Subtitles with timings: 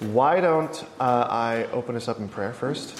[0.00, 2.98] why don't uh, I open us up in prayer first?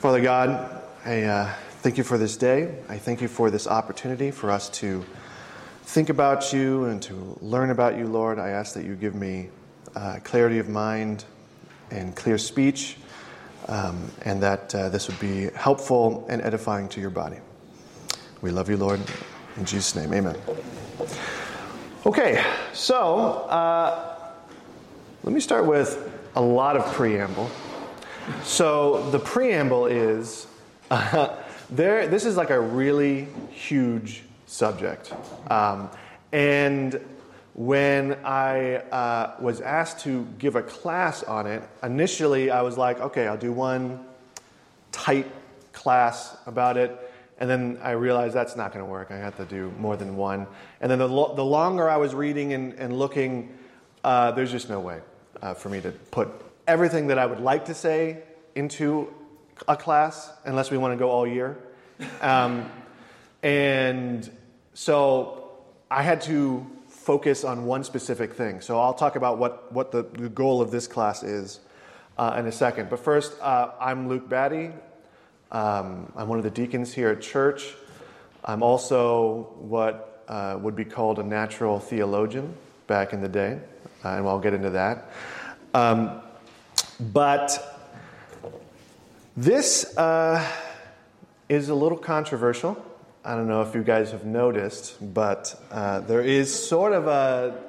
[0.00, 2.76] Father God, I uh, thank you for this day.
[2.90, 5.02] I thank you for this opportunity for us to
[5.84, 8.38] think about you and to learn about you, Lord.
[8.38, 9.48] I ask that you give me
[9.96, 11.24] uh, clarity of mind
[11.90, 12.98] and clear speech,
[13.68, 17.38] um, and that uh, this would be helpful and edifying to your body.
[18.42, 19.00] We love you, Lord.
[19.56, 20.36] In Jesus' name, amen.
[22.04, 24.13] Okay, so uh,
[25.24, 27.50] let me start with a lot of preamble.
[28.42, 30.46] So the preamble is
[30.90, 31.34] uh,
[31.70, 32.06] there.
[32.06, 35.14] This is like a really huge subject,
[35.50, 35.88] um,
[36.32, 37.00] and
[37.54, 43.00] when I uh, was asked to give a class on it, initially I was like,
[43.00, 44.04] okay, I'll do one
[44.92, 45.30] tight
[45.72, 47.00] class about it.
[47.38, 49.10] And then I realized that's not going to work.
[49.10, 50.46] I have to do more than one.
[50.80, 53.56] And then the, lo- the longer I was reading and, and looking,
[54.02, 55.00] uh, there's just no way
[55.44, 56.28] uh, for me to put
[56.66, 58.22] everything that I would like to say
[58.54, 59.12] into
[59.68, 61.58] a class unless we want to go all year.
[62.22, 62.70] Um,
[63.42, 64.28] and
[64.72, 65.50] so
[65.90, 68.62] I had to focus on one specific thing.
[68.62, 71.60] So I'll talk about what, what the, the goal of this class is
[72.16, 72.88] uh, in a second.
[72.88, 74.70] But first, uh, I'm Luke Batty.
[75.52, 77.74] Um, I'm one of the deacons here at church.
[78.44, 82.54] I'm also what uh, would be called a natural theologian
[82.86, 83.58] back in the day,
[84.04, 85.10] uh, and I'll get into that.
[85.74, 86.22] Um,
[87.00, 87.90] but
[89.36, 90.48] this uh,
[91.48, 92.80] is a little controversial.
[93.24, 97.60] I don't know if you guys have noticed, but uh, there is sort of a,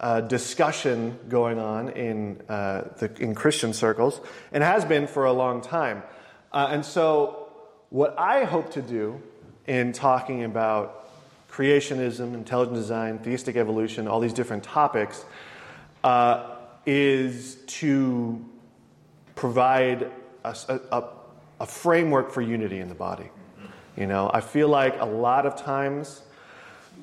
[0.00, 4.20] a discussion going on in, uh, the, in Christian circles,
[4.52, 6.02] and has been for a long time.
[6.52, 7.48] Uh, and so,
[7.88, 9.18] what I hope to do
[9.66, 11.08] in talking about
[11.50, 15.24] creationism, intelligent design, theistic evolution, all these different topics,
[16.04, 16.49] uh,
[16.86, 18.44] is to
[19.34, 20.10] provide
[20.44, 20.56] a,
[20.90, 21.04] a,
[21.60, 23.28] a framework for unity in the body.
[23.96, 26.22] You know, I feel like a lot of times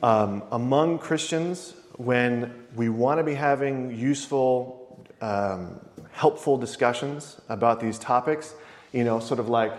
[0.04, 5.80] um, among Christians, when we want to be having useful, um,
[6.12, 8.54] helpful discussions about these topics,
[8.94, 9.74] you know, sort of like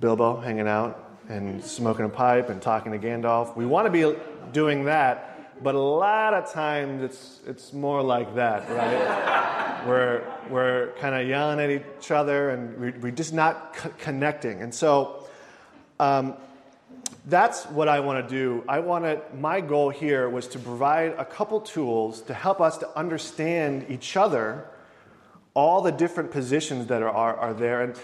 [0.00, 4.18] Bilbo hanging out and smoking a pipe and talking to Gandalf, we want to be
[4.52, 9.84] doing that, but a lot of times it's, it's more like that, right?
[9.86, 14.62] we're we're kind of yelling at each other and we're, we're just not connecting.
[14.62, 15.26] And so,
[16.00, 16.34] um,
[17.26, 18.64] that's what I want to do.
[18.68, 22.76] I want to, my goal here was to provide a couple tools to help us
[22.78, 24.66] to understand each other,
[25.54, 27.98] all the different positions that are, are, are there, and,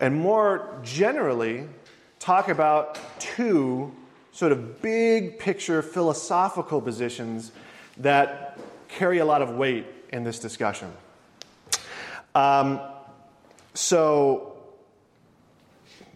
[0.00, 1.68] and more generally,
[2.18, 3.94] talk about two
[4.32, 7.52] sort of big picture philosophical positions
[7.98, 8.58] that
[8.88, 10.92] carry a lot of weight in this discussion.
[12.34, 12.80] Um,
[13.74, 14.56] so,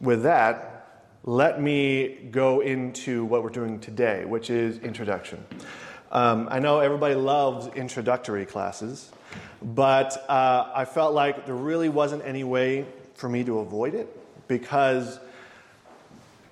[0.01, 5.45] with that, let me go into what we're doing today, which is introduction.
[6.13, 9.11] Um, I know everybody loves introductory classes,
[9.63, 14.09] but uh, I felt like there really wasn't any way for me to avoid it
[14.47, 15.19] because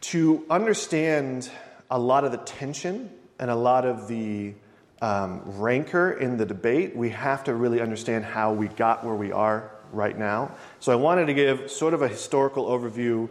[0.03, 1.51] to understand
[1.91, 4.55] a lot of the tension and a lot of the
[5.01, 9.33] um, rancor in the debate, we have to really understand how we got where we
[9.33, 10.55] are right now.
[10.81, 13.29] So I wanted to give sort of a historical overview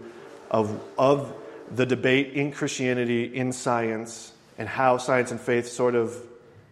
[0.50, 1.34] of, of
[1.74, 6.16] the debate in Christianity, in science, and how science and faith sort of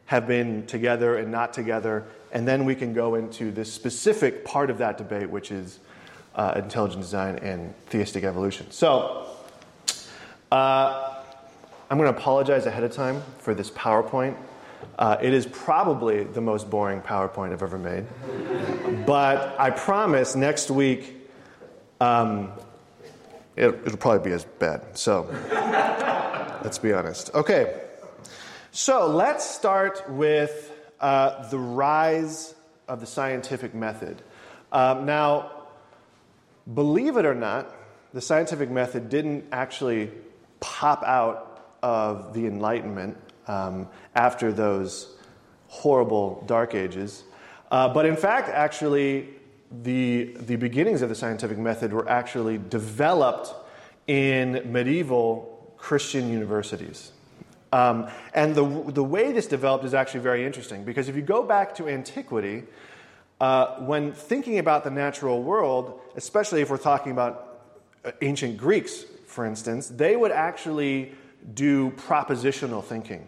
[0.06, 2.06] have been together and not together.
[2.32, 5.80] And then we can go into this specific part of that debate, which is
[6.36, 8.70] uh, intelligent design and theistic evolution.
[8.72, 9.28] So,
[10.52, 11.16] uh,
[11.90, 14.36] I'm going to apologize ahead of time for this PowerPoint.
[14.98, 18.06] Uh, it is probably the most boring PowerPoint I've ever made.
[19.06, 21.16] but I promise next week
[22.02, 22.52] um,
[23.56, 24.98] it, will probably be as bad.
[24.98, 25.28] So
[26.64, 27.34] let's be honest.
[27.34, 27.82] Okay,
[28.72, 32.56] so let's start with uh, the rise
[32.88, 34.22] of the scientific method.
[34.72, 35.52] Um, now,
[36.72, 37.74] believe it or not,
[38.14, 40.12] the scientific method didn't actually
[40.60, 43.18] pop out of the Enlightenment
[43.48, 45.16] um, after those
[45.68, 47.24] horrible dark ages.
[47.72, 49.30] Uh, but in fact, actually,
[49.84, 53.54] the, the beginnings of the scientific method were actually developed
[54.08, 57.12] in medieval Christian universities.
[57.72, 61.44] Um, and the, the way this developed is actually very interesting because if you go
[61.44, 62.64] back to antiquity,
[63.40, 67.62] uh, when thinking about the natural world, especially if we're talking about
[68.04, 71.12] uh, ancient Greeks, for instance, they would actually
[71.54, 73.28] do propositional thinking,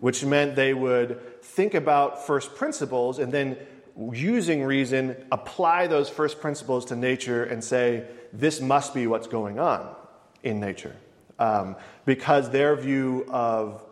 [0.00, 3.56] which meant they would think about first principles and then,
[4.12, 9.58] using reason, apply those first principles to nature and say, this must be what's going
[9.58, 9.88] on
[10.42, 10.94] in nature.
[11.38, 13.82] Um, because their view of,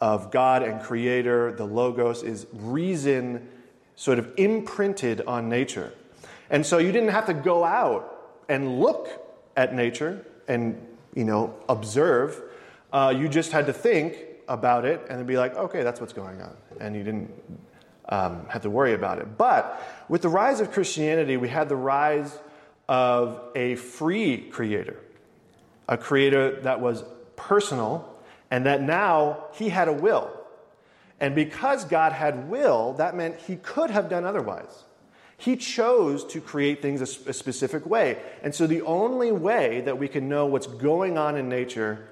[0.00, 3.46] of God and Creator, the Logos, is reason
[3.94, 5.92] sort of imprinted on nature.
[6.48, 9.08] And so you didn't have to go out and look
[9.56, 10.80] at nature and
[11.14, 12.40] you know observe.
[12.92, 16.12] Uh, you just had to think about it and then be like, okay, that's what's
[16.12, 17.30] going on, and you didn't
[18.08, 19.38] um, have to worry about it.
[19.38, 22.38] But with the rise of Christianity, we had the rise
[22.88, 25.00] of a free creator,
[25.88, 27.04] a creator that was
[27.36, 28.14] personal,
[28.50, 30.30] and that now he had a will.
[31.20, 34.84] And because God had will, that meant he could have done otherwise.
[35.36, 38.18] He chose to create things a, a, specific way.
[38.42, 42.08] And so the only way that we can know what's going on in nature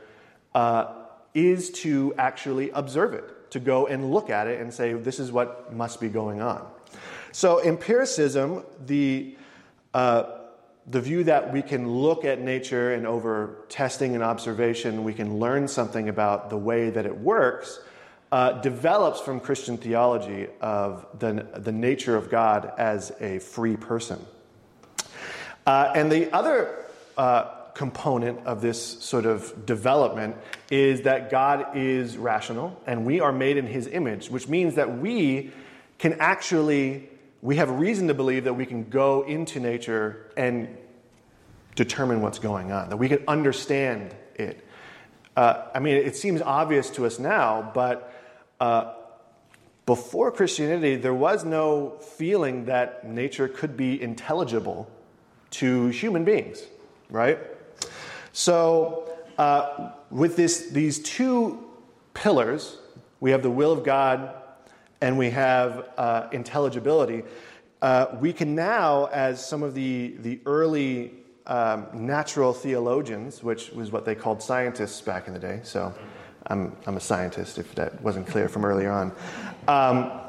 [0.55, 0.93] uh,
[1.35, 5.31] is to actually observe it, to go and look at it and say, this is
[5.31, 6.67] what must be going on.
[7.35, 9.37] So, empiricism, the,
[9.95, 10.25] uh,
[10.87, 15.39] the view that we can look at nature and over testing and observation, we can
[15.39, 17.81] learn something about the way that it works
[18.33, 24.25] uh, develops from Christian theology of the, the nature of God as a free person.
[25.67, 26.87] Uh, and the other
[27.19, 27.45] uh,
[27.75, 30.35] component of this sort of development
[30.71, 34.99] is that God is rational and we are made in his image, which means that
[34.99, 35.53] we
[35.99, 37.11] can actually,
[37.43, 40.75] we have reason to believe that we can go into nature and
[41.75, 44.67] determine what's going on, that we can understand it.
[45.37, 48.09] Uh, I mean, it seems obvious to us now, but
[48.63, 48.95] uh,
[49.87, 54.89] before Christianity, there was no feeling that nature could be intelligible
[55.51, 56.63] to human beings,
[57.11, 57.41] right?
[58.33, 61.65] So, uh, with this, these two
[62.15, 62.79] pillars,
[63.19, 64.33] we have the will of God
[65.01, 67.25] and we have uh, intelligibility.
[67.81, 71.15] Uh, we can now, as some of the, the early
[71.49, 75.93] um, natural theologians, which was what they called scientists back in the day, so
[76.47, 79.13] I'm, I'm a scientist, if that wasn't clear from earlier on.
[79.69, 80.21] Um,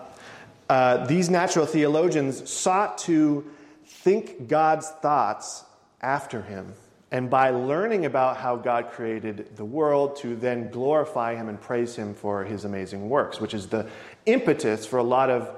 [0.70, 3.50] uh, these natural theologians sought to
[3.86, 5.64] think God's thoughts
[6.02, 6.74] after him,
[7.12, 11.96] and by learning about how God created the world, to then glorify him and praise
[11.96, 13.88] him for his amazing works, which is the
[14.26, 15.50] impetus for a lot of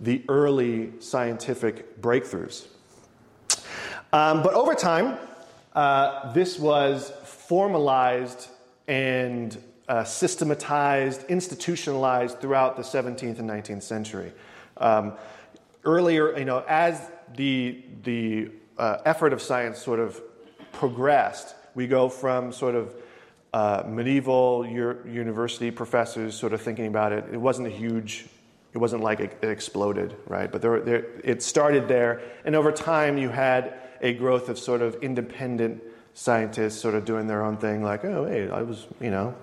[0.00, 2.66] the early scientific breakthroughs.
[4.12, 5.18] Um, but over time,
[5.74, 8.48] uh, this was formalized
[8.86, 9.56] and
[9.88, 14.32] uh, systematized, institutionalized throughout the 17th and 19th century.
[14.76, 15.14] Um,
[15.84, 20.20] earlier, you know, as the, the uh, effort of science sort of
[20.72, 22.94] progressed, we go from sort of
[23.52, 27.24] uh, medieval university professors sort of thinking about it.
[27.32, 28.26] It wasn't a huge,
[28.72, 30.50] it wasn't like it, it exploded, right?
[30.50, 34.82] But there, there, it started there, and over time you had a growth of sort
[34.82, 35.82] of independent
[36.14, 39.34] scientists sort of doing their own thing, like, oh, hey, I was, you know,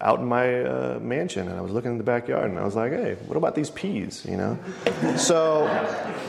[0.00, 2.74] out in my uh, mansion and I was looking in the backyard and I was
[2.74, 4.24] like, hey, what about these peas?
[4.28, 4.58] You know?
[5.16, 5.64] so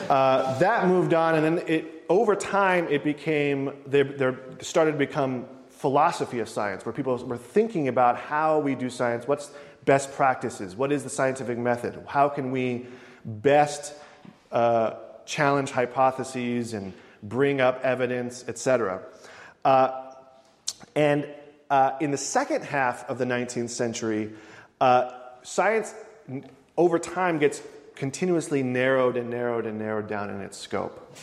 [0.09, 4.97] uh, that moved on and then it, over time it became, there, there started to
[4.97, 9.51] become philosophy of science where people were thinking about how we do science, what's
[9.85, 12.85] best practices, what is the scientific method, how can we
[13.25, 13.93] best
[14.51, 14.95] uh,
[15.25, 19.01] challenge hypotheses and bring up evidence, etc.
[19.63, 20.11] Uh,
[20.95, 21.27] and
[21.71, 24.29] uh, in the second half of the 19th century,
[24.81, 25.09] uh,
[25.41, 25.95] science
[26.75, 27.61] over time gets
[27.95, 31.15] continuously narrowed and narrowed and narrowed down in its scope.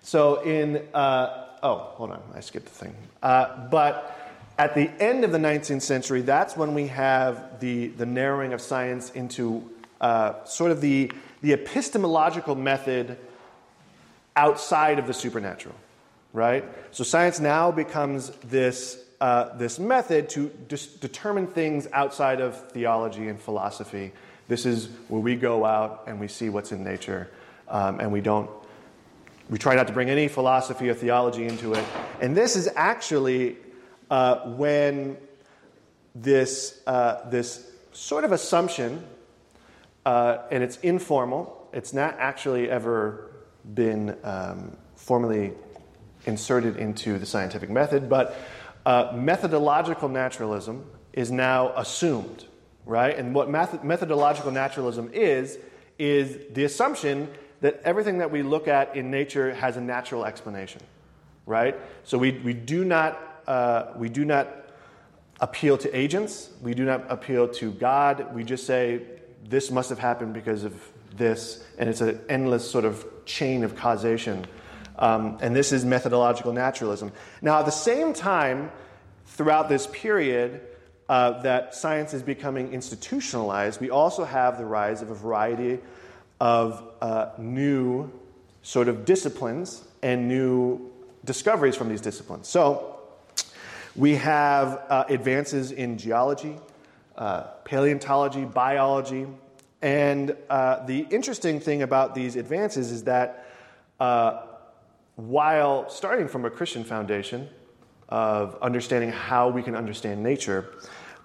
[0.00, 2.96] So, in, uh, oh, hold on, I skipped the thing.
[3.22, 4.16] Uh, but
[4.58, 8.62] at the end of the 19th century, that's when we have the, the narrowing of
[8.62, 13.18] science into uh, sort of the, the epistemological method
[14.34, 15.74] outside of the supernatural,
[16.32, 16.64] right?
[16.90, 20.50] So, science now becomes this uh, this method to
[21.00, 24.12] determine things outside of theology and philosophy.
[24.48, 27.30] This is where we go out and we see what's in nature,
[27.68, 28.50] um, and we don't.
[29.48, 31.84] We try not to bring any philosophy or theology into it.
[32.20, 33.56] And this is actually
[34.08, 35.16] uh, when
[36.14, 39.04] this, uh, this sort of assumption,
[40.06, 43.30] uh, and it's informal, it's not actually ever
[43.74, 45.52] been um, formally
[46.26, 48.36] inserted into the scientific method, but
[48.86, 52.44] uh, methodological naturalism is now assumed,
[52.86, 53.16] right?
[53.16, 55.58] And what math- methodological naturalism is,
[55.98, 57.28] is the assumption
[57.60, 60.80] that everything that we look at in nature has a natural explanation,
[61.46, 61.76] right?
[62.04, 64.48] So we, we do not, uh, we do not
[65.40, 66.50] appeal to agents.
[66.62, 68.34] We do not appeal to God.
[68.34, 69.02] We just say,
[69.48, 70.74] this must have happened because of
[71.16, 74.46] this, and it's an endless sort of chain of causation.
[75.00, 77.12] Um, and this is methodological naturalism.
[77.40, 78.70] Now, at the same time,
[79.26, 80.60] throughout this period
[81.08, 85.78] uh, that science is becoming institutionalized, we also have the rise of a variety
[86.38, 88.10] of uh, new
[88.62, 90.92] sort of disciplines and new
[91.24, 92.46] discoveries from these disciplines.
[92.46, 92.98] So,
[93.96, 96.56] we have uh, advances in geology,
[97.16, 99.26] uh, paleontology, biology,
[99.82, 103.46] and uh, the interesting thing about these advances is that
[103.98, 104.42] uh,
[105.28, 107.48] while starting from a Christian foundation
[108.08, 110.72] of understanding how we can understand nature,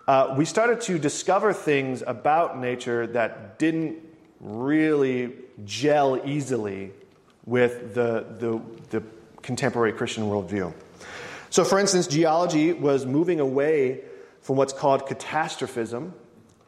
[0.07, 3.97] uh, we started to discover things about nature that didn't
[4.39, 5.33] really
[5.63, 6.91] gel easily
[7.45, 9.03] with the, the, the
[9.41, 10.73] contemporary Christian worldview.
[11.49, 14.01] So, for instance, geology was moving away
[14.41, 16.13] from what's called catastrophism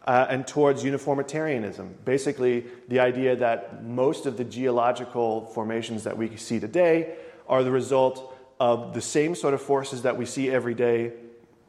[0.08, 1.94] uh, and towards uniformitarianism.
[2.06, 7.72] Basically, the idea that most of the geological formations that we see today are the
[7.72, 11.12] result of the same sort of forces that we see every day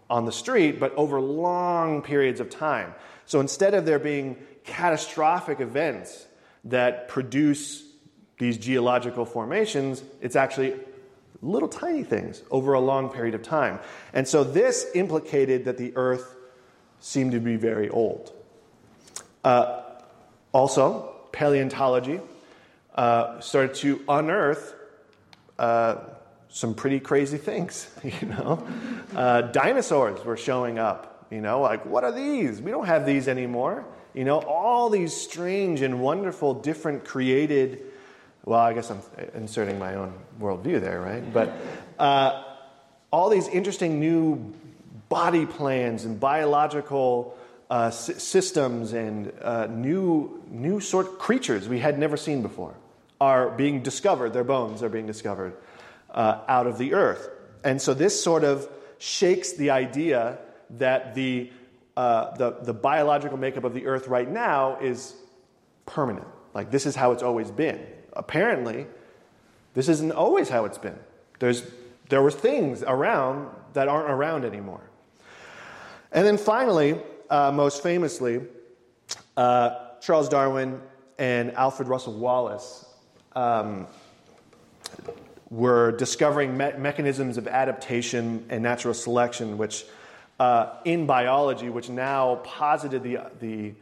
[0.09, 2.95] on the street, but over long periods of time.
[3.26, 6.26] So instead of there being catastrophic events
[6.64, 7.83] that produce
[8.38, 10.75] these geological formations, it's actually
[11.42, 13.80] little tiny things over a long period of time.
[14.12, 16.37] And so this implicated that the earth
[17.00, 18.33] seemed to be very old.
[19.45, 19.83] Uh,
[20.52, 22.21] also, paleontology
[22.95, 24.75] uh, started to unearth
[25.59, 25.97] uh,
[26.49, 27.88] some pretty crazy things.
[28.05, 28.67] You know,
[29.14, 31.26] uh, dinosaurs were showing up.
[31.31, 32.61] You know, like what are these?
[32.61, 33.85] We don't have these anymore.
[34.14, 37.83] You know, all these strange and wonderful, different created
[38.49, 39.02] well, I guess I'm
[39.35, 41.33] inserting my own worldview there, right?
[41.35, 41.52] But
[41.99, 42.45] uh,
[43.11, 44.55] all these interesting new
[45.09, 47.37] body plans and biological
[47.71, 52.75] uh, s- systems and uh, new, new sort creatures we had never seen before
[53.21, 54.33] are being discovered.
[54.33, 55.57] Their bones are being discovered
[56.11, 57.29] uh, out of the earth.
[57.65, 60.38] And so this sort of shakes the idea
[60.71, 61.50] that the,
[61.97, 65.15] uh, the, the biological makeup of the earth right now is
[65.87, 66.27] permanent.
[66.55, 67.85] Like this is how it's always been
[68.19, 68.87] apparently,
[69.73, 70.99] this isn't always how it's been.
[71.38, 71.62] There's,
[72.11, 74.83] there were things around that aren't around anymore.
[76.12, 76.99] And then finally,
[77.31, 78.41] uh, most famously,
[79.37, 80.81] uh, Charles Darwin
[81.19, 82.87] and Alfred Russel Wallace
[83.35, 83.87] um,
[85.50, 89.85] were discovering me- mechanisms of adaptation and natural selection, which
[90.41, 93.75] uh, in biology, which now posited the, the,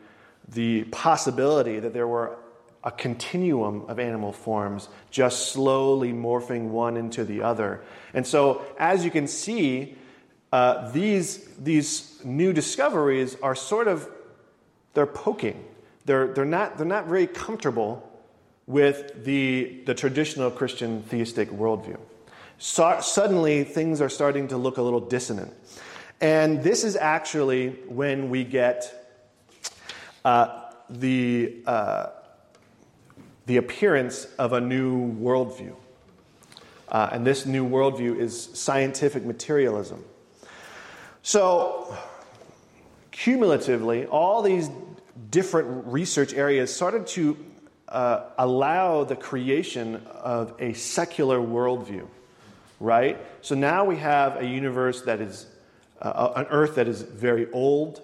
[0.48, 2.36] the possibility that there were
[2.82, 7.82] a continuum of animal forms, just slowly morphing one into the other.
[8.14, 9.96] And so, as you can see,
[10.52, 14.08] uh, these, these new discoveries are sort of,
[14.94, 15.64] they're poking.
[16.04, 18.02] They're, they're, not, they're not very comfortable
[18.66, 21.98] with the, the traditional Christian theistic worldview.
[22.58, 25.52] So, suddenly, things are starting to look a little dissonant.
[26.20, 29.18] And this is actually when we get
[30.24, 32.06] uh, the, uh,
[33.44, 35.74] the appearance of a new worldview.
[36.88, 40.04] Uh, and this new worldview is scientific materialism.
[41.26, 41.92] So,
[43.10, 44.70] cumulatively, all these
[45.28, 47.36] different research areas started to
[47.88, 52.06] uh, allow the creation of a secular worldview,
[52.78, 53.18] right?
[53.40, 55.46] So now we have a universe that is,
[56.00, 58.02] uh, an earth that is very old.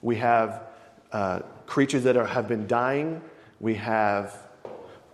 [0.00, 0.62] We have
[1.10, 3.22] uh, creatures that are, have been dying.
[3.58, 4.40] We have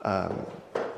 [0.02, 0.45] um,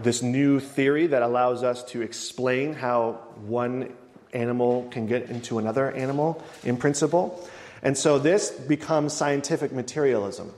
[0.00, 3.94] this new theory that allows us to explain how one
[4.32, 7.48] animal can get into another animal in principle.
[7.82, 10.52] And so this becomes scientific materialism.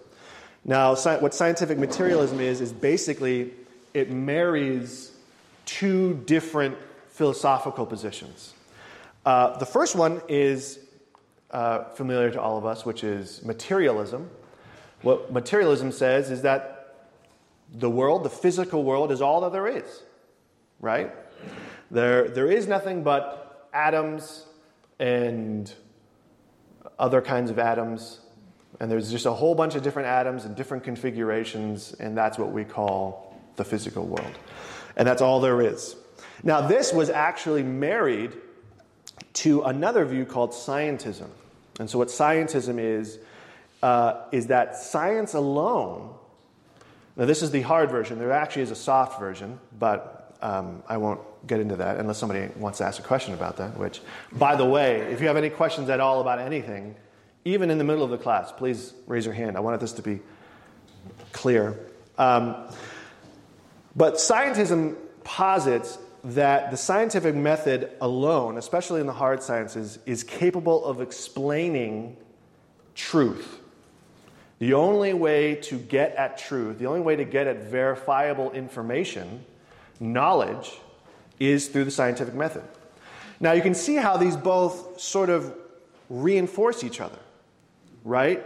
[0.64, 3.52] Now, what scientific materialism is, is basically
[3.94, 5.12] it marries
[5.66, 6.76] two different
[7.10, 8.54] philosophical positions.
[9.24, 10.78] Uh, the first one is
[11.50, 14.30] uh, familiar to all of us, which is materialism.
[15.02, 16.96] What materialism says is that
[17.72, 20.02] the world, the physical world, is all that there is,
[20.80, 21.10] right?
[21.90, 23.41] There, there is nothing but
[23.72, 24.46] atoms
[24.98, 25.72] and
[26.98, 28.20] other kinds of atoms,
[28.80, 32.52] and there's just a whole bunch of different atoms and different configurations, and that's what
[32.52, 34.38] we call the physical world.
[34.96, 35.96] And that's all there is.
[36.42, 38.32] Now, this was actually married
[39.34, 41.28] to another view called scientism.
[41.78, 43.18] And so, what scientism is,
[43.82, 46.14] uh, is that science alone
[47.16, 48.18] now, this is the hard version.
[48.18, 52.48] There actually is a soft version, but um, I won't get into that unless somebody
[52.56, 53.76] wants to ask a question about that.
[53.78, 54.00] Which,
[54.32, 56.94] by the way, if you have any questions at all about anything,
[57.44, 59.56] even in the middle of the class, please raise your hand.
[59.56, 60.20] I wanted this to be
[61.32, 61.78] clear.
[62.18, 62.56] Um,
[63.96, 70.84] but scientism posits that the scientific method alone, especially in the hard sciences, is capable
[70.84, 72.16] of explaining
[72.94, 73.58] truth.
[74.60, 79.44] The only way to get at truth, the only way to get at verifiable information,
[80.02, 80.72] knowledge,
[81.38, 82.62] is through the scientific method.
[83.40, 85.54] Now, you can see how these both sort of
[86.10, 87.18] reinforce each other,
[88.04, 88.44] right?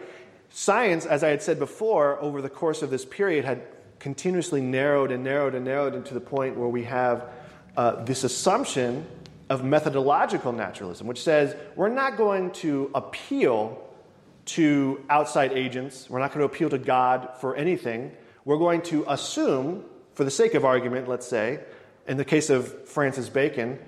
[0.50, 3.62] Science, as I had said before, over the course of this period, had
[3.98, 7.28] continuously narrowed and narrowed and narrowed into the point where we have
[7.76, 9.04] uh, this assumption
[9.50, 13.82] of methodological naturalism, which says we're not going to appeal
[14.46, 18.12] to outside agents, we're not going to appeal to God for anything.
[18.44, 19.84] We're going to assume,
[20.16, 21.60] for the sake of argument, let's say,
[22.08, 23.78] in the case of Francis Bacon,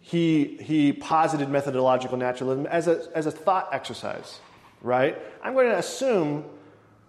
[0.00, 4.40] he, he posited methodological naturalism as a, as a thought exercise,
[4.80, 5.18] right?
[5.42, 6.46] I'm going to assume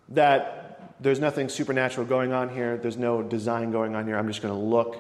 [0.10, 4.18] that there's nothing supernatural going on here, there's no design going on here.
[4.18, 4.98] I'm just going to look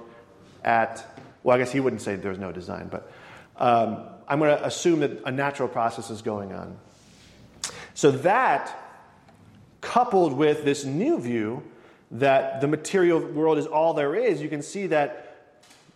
[0.64, 1.06] at,
[1.44, 3.12] well, I guess he wouldn't say there's no design, but
[3.58, 6.78] um, I'm going to assume that a natural process is going on.
[7.94, 8.74] So that,
[9.82, 11.62] coupled with this new view
[12.12, 15.26] that the material world is all there is, you can see that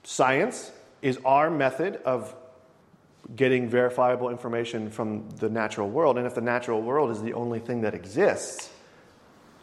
[0.03, 2.35] Science is our method of
[3.35, 6.17] getting verifiable information from the natural world.
[6.17, 8.71] And if the natural world is the only thing that exists,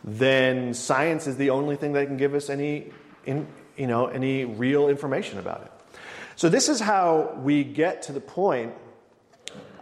[0.05, 2.93] then science is the only thing that can give us any,
[3.25, 5.99] in, you know, any real information about it.
[6.37, 8.73] So this is how we get to the point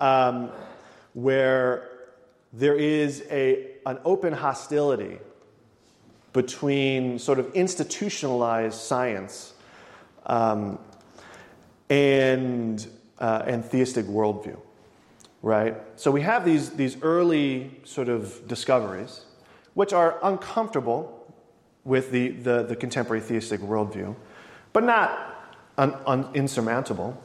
[0.01, 0.51] um,
[1.13, 1.91] where
[2.55, 5.19] there is a, an open hostility
[6.35, 9.55] between sort of institutionalized science
[10.27, 10.79] um,
[11.89, 12.87] and,
[13.21, 14.59] uh, and theistic worldview,
[15.43, 15.77] right?
[15.97, 19.23] So we have these, these early sort of discoveries,
[19.75, 21.25] which are uncomfortable
[21.85, 24.15] with the, the, the contemporary theistic worldview,
[24.73, 27.17] but not un, un, insurmountable.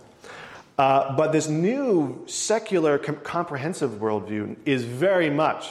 [0.78, 5.68] Uh, but this new secular com- comprehensive worldview is very much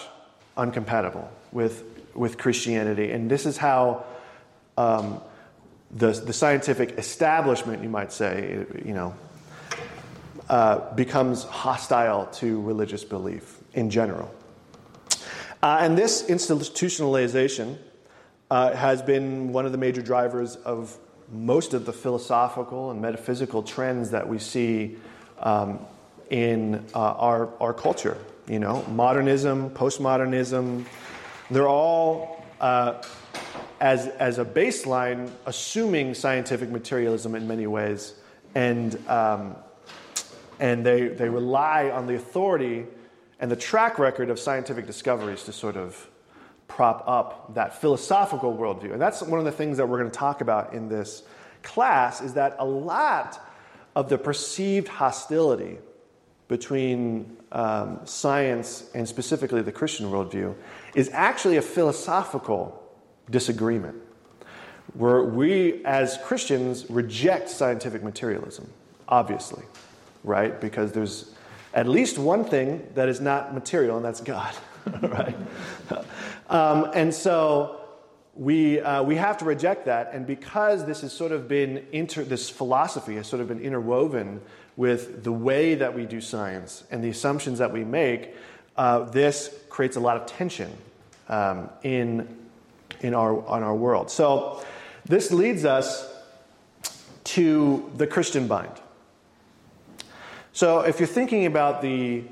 [0.57, 1.85] uncompatible with,
[2.19, 3.13] with Christianity.
[3.13, 4.05] And this is how
[4.77, 5.21] um,
[5.91, 9.15] the, the scientific establishment, you might say, you know,
[10.49, 14.35] uh, becomes hostile to religious belief in general.
[15.63, 17.77] Uh, and this institutionalization
[18.51, 20.97] uh, has been one of the major drivers of
[21.31, 24.97] most of the philosophical and metaphysical trends that we see
[25.41, 25.79] um,
[26.31, 28.17] in uh, our, our culture.
[28.47, 30.87] You know, modernism, postmodernism,
[31.51, 33.03] they're all uh,
[33.81, 38.15] as, as a baseline, assuming scientific materialism in many ways,
[38.55, 39.57] and, um,
[40.59, 42.87] and they, they rely on the authority
[43.41, 46.09] and the track record of scientific discoveries to sort of
[46.67, 48.93] prop up that philosophical worldview.
[48.93, 51.23] And that's one of the things that we're going to talk about in this
[51.63, 53.41] class is that a lot
[53.95, 55.79] of the perceived hostility
[56.49, 60.55] between um, science and specifically the Christian worldview
[60.95, 62.83] is actually a philosophical
[63.31, 63.97] disagreement.
[64.95, 68.71] Where we, as Christians, reject scientific materialism,
[69.07, 69.65] obviously,
[70.25, 70.59] right?
[70.61, 71.35] Because there's
[71.75, 74.55] at least one thing that is not material, and that's God,
[75.03, 75.37] right?
[76.49, 77.81] Um, and so
[78.35, 80.11] we, uh, we have to reject that.
[80.15, 84.41] And because this has sort of been, inter- this philosophy has sort of been interwoven
[84.77, 88.35] with the way that we do science and the assumptions that we make,
[88.77, 90.69] uh, this creates a lot of tension
[91.29, 92.27] um, in
[93.01, 94.11] in our, on our world.
[94.11, 94.61] So,
[95.05, 96.13] this leads us
[97.23, 98.73] to the Christian bind.
[100.53, 102.25] So, if you're thinking about the,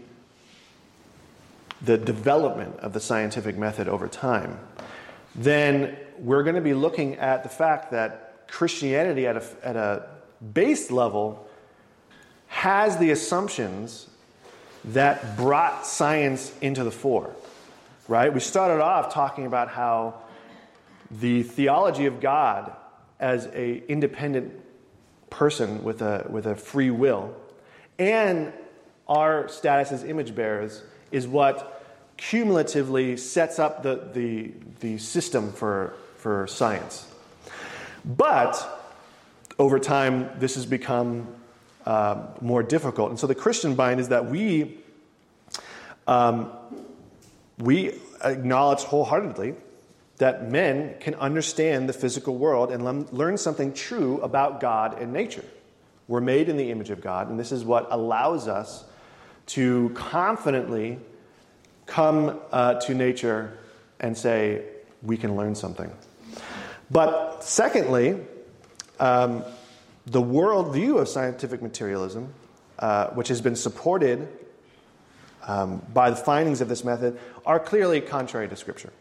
[1.83, 4.59] the development of the scientific method over time,
[5.37, 10.09] then we're going to be looking at the fact that Christianity, at a, at a
[10.53, 11.49] base level,
[12.49, 14.09] has the assumptions
[14.87, 17.35] that brought science into the fore.
[18.09, 18.33] Right?
[18.33, 20.23] We started off talking about how
[21.11, 22.73] the theology of God
[23.19, 24.53] as a independent
[25.31, 27.35] person with a, with a free will
[27.99, 28.53] and
[29.09, 31.85] our status as image bearers is what
[32.17, 37.07] cumulatively sets up the, the, the system for, for science.
[38.05, 38.67] But
[39.59, 41.29] over time, this has become
[41.87, 43.11] uh, more difficult.
[43.11, 44.79] And so the Christian bind is that we,
[46.07, 46.51] um,
[47.59, 47.95] we
[48.25, 49.55] acknowledge wholeheartedly
[50.19, 55.45] that men can understand the physical world and learn something true about God and nature.
[56.09, 58.85] We're made in the image of God, and this is what allows us
[59.47, 60.99] to confidently
[61.87, 63.59] come uh, to nature
[64.01, 64.65] and say,
[65.03, 65.91] we can learn something.
[66.91, 68.19] But secondly,
[68.99, 69.45] um,
[70.07, 72.33] the worldview of scientific materialism,
[72.79, 74.29] uh, which has been supported
[75.47, 78.93] um, by the findings of this method, are clearly contrary to Scripture.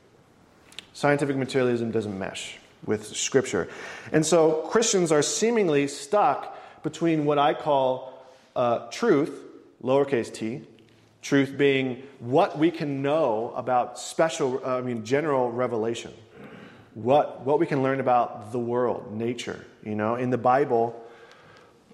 [0.93, 3.67] Scientific materialism doesn't mesh with Scripture.
[4.11, 8.13] And so Christians are seemingly stuck between what I call
[8.55, 9.41] uh, truth,
[9.83, 10.61] lowercase t,
[11.21, 16.13] truth being what we can know about special, uh, I mean, general revelation,
[16.95, 19.63] what, what we can learn about the world, nature.
[19.83, 20.99] You know, in the Bible,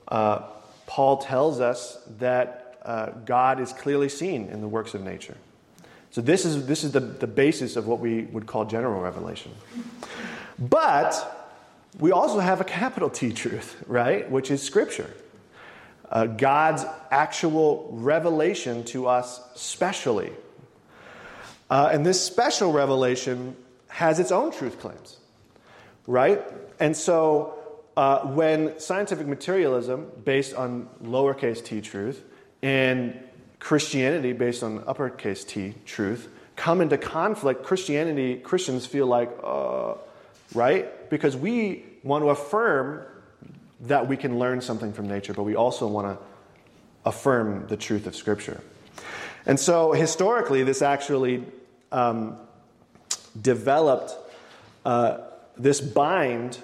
[0.07, 0.43] uh,
[0.85, 5.35] Paul tells us that uh, God is clearly seen in the works of nature.
[6.11, 9.51] So this is, this is the, the basis of what we would call general revelation.
[10.59, 11.49] But
[11.99, 14.29] we also have a capital T truth, right?
[14.29, 15.11] Which is Scripture.
[16.09, 20.31] Uh, God's actual revelation to us specially.
[21.69, 23.55] Uh, and this special revelation
[23.91, 25.17] has its own truth claims,
[26.07, 26.41] right?
[26.79, 27.59] And so
[27.95, 32.23] uh, when scientific materialism, based on lowercase t truth,
[32.63, 33.17] and
[33.61, 39.93] Christianity based on uppercase T truth come into conflict, Christianity, Christians feel like, uh,
[40.53, 41.09] right?
[41.09, 43.05] Because we want to affirm
[43.81, 46.25] that we can learn something from nature, but we also want to
[47.05, 48.61] affirm the truth of Scripture.
[49.45, 51.43] And so historically, this actually
[51.91, 52.37] um,
[53.39, 54.15] developed
[54.85, 55.19] uh,
[55.57, 56.59] this bind,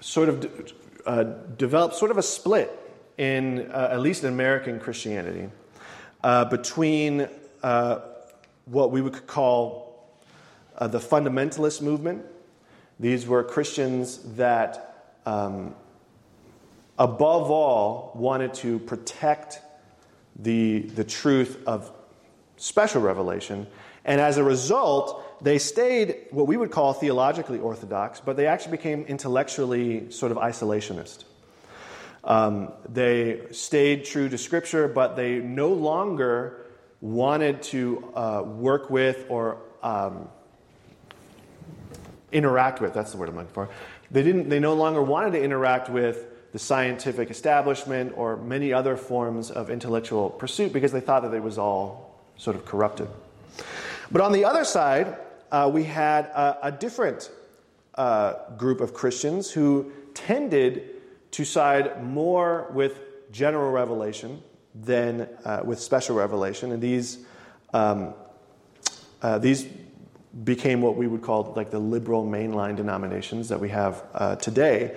[0.00, 0.72] sort of
[1.06, 1.24] uh,
[1.56, 2.70] developed sort of a split
[3.18, 5.48] in uh, at least in American Christianity
[6.22, 7.28] uh, between
[7.62, 8.00] uh,
[8.66, 10.08] what we would call
[10.76, 12.24] uh, the fundamentalist movement.
[12.98, 15.74] These were Christians that, um,
[16.98, 19.60] above all, wanted to protect
[20.36, 21.90] the, the truth of
[22.56, 23.66] special revelation.
[24.04, 28.78] And as a result, they stayed what we would call theologically orthodox, but they actually
[28.78, 31.24] became intellectually sort of isolationist.
[32.24, 36.64] Um, they stayed true to Scripture, but they no longer
[37.02, 40.28] wanted to uh, work with or um,
[42.32, 42.94] interact with.
[42.94, 43.68] That's the word I'm looking for.
[44.10, 44.48] They didn't.
[44.48, 49.68] They no longer wanted to interact with the scientific establishment or many other forms of
[49.68, 53.08] intellectual pursuit because they thought that it was all sort of corrupted.
[54.10, 55.18] But on the other side,
[55.50, 57.30] uh, we had a, a different
[57.94, 60.90] uh, group of Christians who tended
[61.32, 62.98] to side more with
[63.32, 64.42] general revelation
[64.74, 66.72] than uh, with special revelation.
[66.72, 67.18] And these,
[67.72, 68.14] um,
[69.22, 69.66] uh, these
[70.42, 74.96] became what we would call like the liberal mainline denominations that we have uh, today.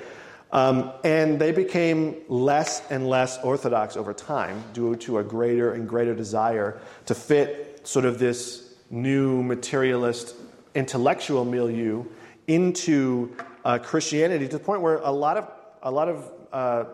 [0.52, 5.88] Um, and they became less and less orthodox over time due to a greater and
[5.88, 10.36] greater desire to fit sort of this new materialist
[10.76, 12.04] intellectual milieu
[12.48, 15.50] into uh, Christianity to the point where a lot of
[15.82, 16.86] a lot of uh,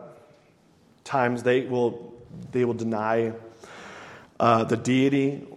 [1.04, 2.14] times they will,
[2.52, 3.34] they will deny
[4.40, 5.48] uh, the deity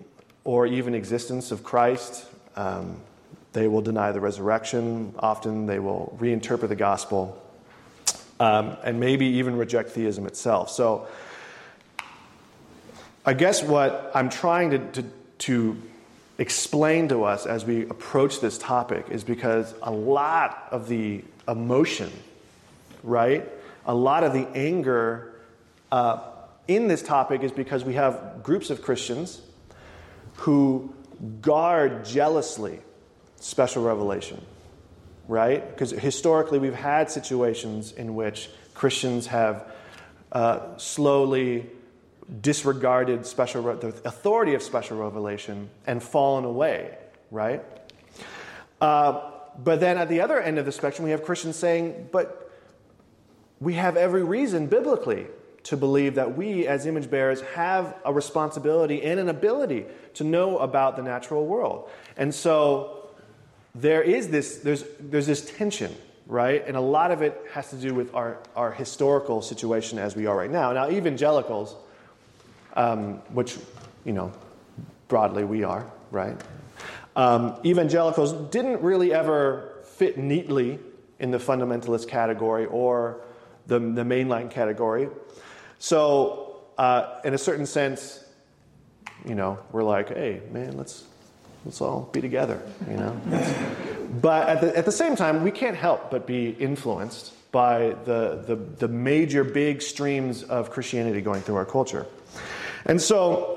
[0.45, 2.27] or even existence of Christ.
[2.57, 3.01] Um,
[3.53, 5.15] they will deny the resurrection.
[5.19, 7.43] Often they will reinterpret the gospel
[8.39, 10.71] um, and maybe even reject theism itself.
[10.71, 11.09] So,
[13.25, 15.05] I guess what I'm trying to, to,
[15.39, 15.83] to
[16.39, 22.11] explain to us as we approach this topic is because a lot of the emotion
[23.07, 23.49] right?
[23.87, 25.33] A lot of the anger
[25.91, 26.21] uh,
[26.69, 29.41] in this topic is because we have groups of Christians
[30.35, 30.93] who
[31.41, 32.81] guard jealously
[33.37, 34.45] special revelation,
[35.29, 35.67] right?
[35.71, 39.71] Because historically we've had situations in which Christians have
[40.33, 41.67] uh, slowly
[42.41, 46.97] disregarded special the authority of special revelation and fallen away,
[47.31, 47.63] right?
[48.81, 52.51] Uh, but then at the other end of the spectrum, we have Christians saying, but
[53.61, 55.27] we have every reason biblically
[55.65, 60.59] to believe that we, as image bearers, have a responsibility and an ability to know
[60.59, 61.89] about the natural world.
[62.17, 63.09] And so
[63.75, 65.95] there is this, there's, there's this tension,
[66.27, 66.63] right?
[66.67, 70.27] And a lot of it has to do with our, our historical situation as we
[70.27, 70.73] are right now.
[70.73, 71.75] Now, evangelicals,
[72.77, 73.57] um, which,
[74.05, 74.33] you know,
[75.09, 76.41] broadly we are, right?
[77.17, 80.79] Um, evangelicals didn't really ever fit neatly
[81.19, 83.23] in the fundamentalist category or
[83.67, 85.09] the, the mainline category.
[85.79, 88.23] So, uh, in a certain sense,
[89.27, 91.05] you know, we're like, hey, man, let's
[91.65, 92.63] let's all be together.
[92.89, 93.21] You know,
[94.21, 98.45] but at the, at the same time, we can't help but be influenced by the,
[98.47, 102.07] the, the major big streams of Christianity going through our culture.
[102.87, 103.57] And so,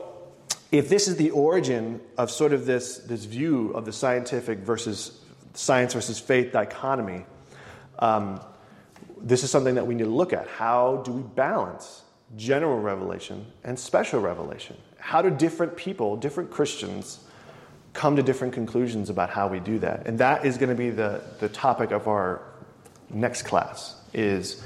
[0.72, 5.20] if this is the origin of sort of this, this view of the scientific versus
[5.54, 7.26] science versus faith dichotomy,
[8.00, 8.42] um,
[9.22, 10.48] this is something that we need to look at.
[10.48, 12.04] How do we balance
[12.36, 14.78] general revelation and special revelation?
[14.98, 17.20] How do different people, different Christians,
[17.94, 20.08] come to different conclusions about how we do that?
[20.08, 22.42] And that is going to be the, the topic of our
[23.10, 24.64] next class is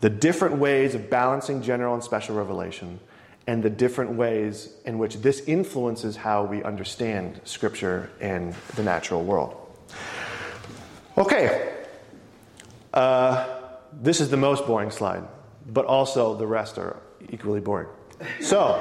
[0.00, 3.00] the different ways of balancing general and special revelation
[3.46, 9.22] and the different ways in which this influences how we understand scripture and the natural
[9.22, 9.56] world.
[11.16, 11.74] Okay.
[12.92, 13.46] Uh,
[13.92, 15.24] this is the most boring slide,
[15.68, 16.96] but also the rest are
[17.30, 17.88] equally boring.
[18.40, 18.80] So,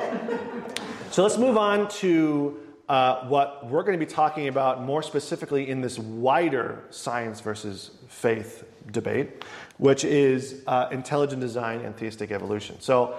[1.12, 5.70] so let's move on to uh, what we're going to be talking about more specifically
[5.70, 9.44] in this wider science versus faith debate,
[9.78, 12.80] which is uh, intelligent design and theistic evolution.
[12.80, 13.16] So,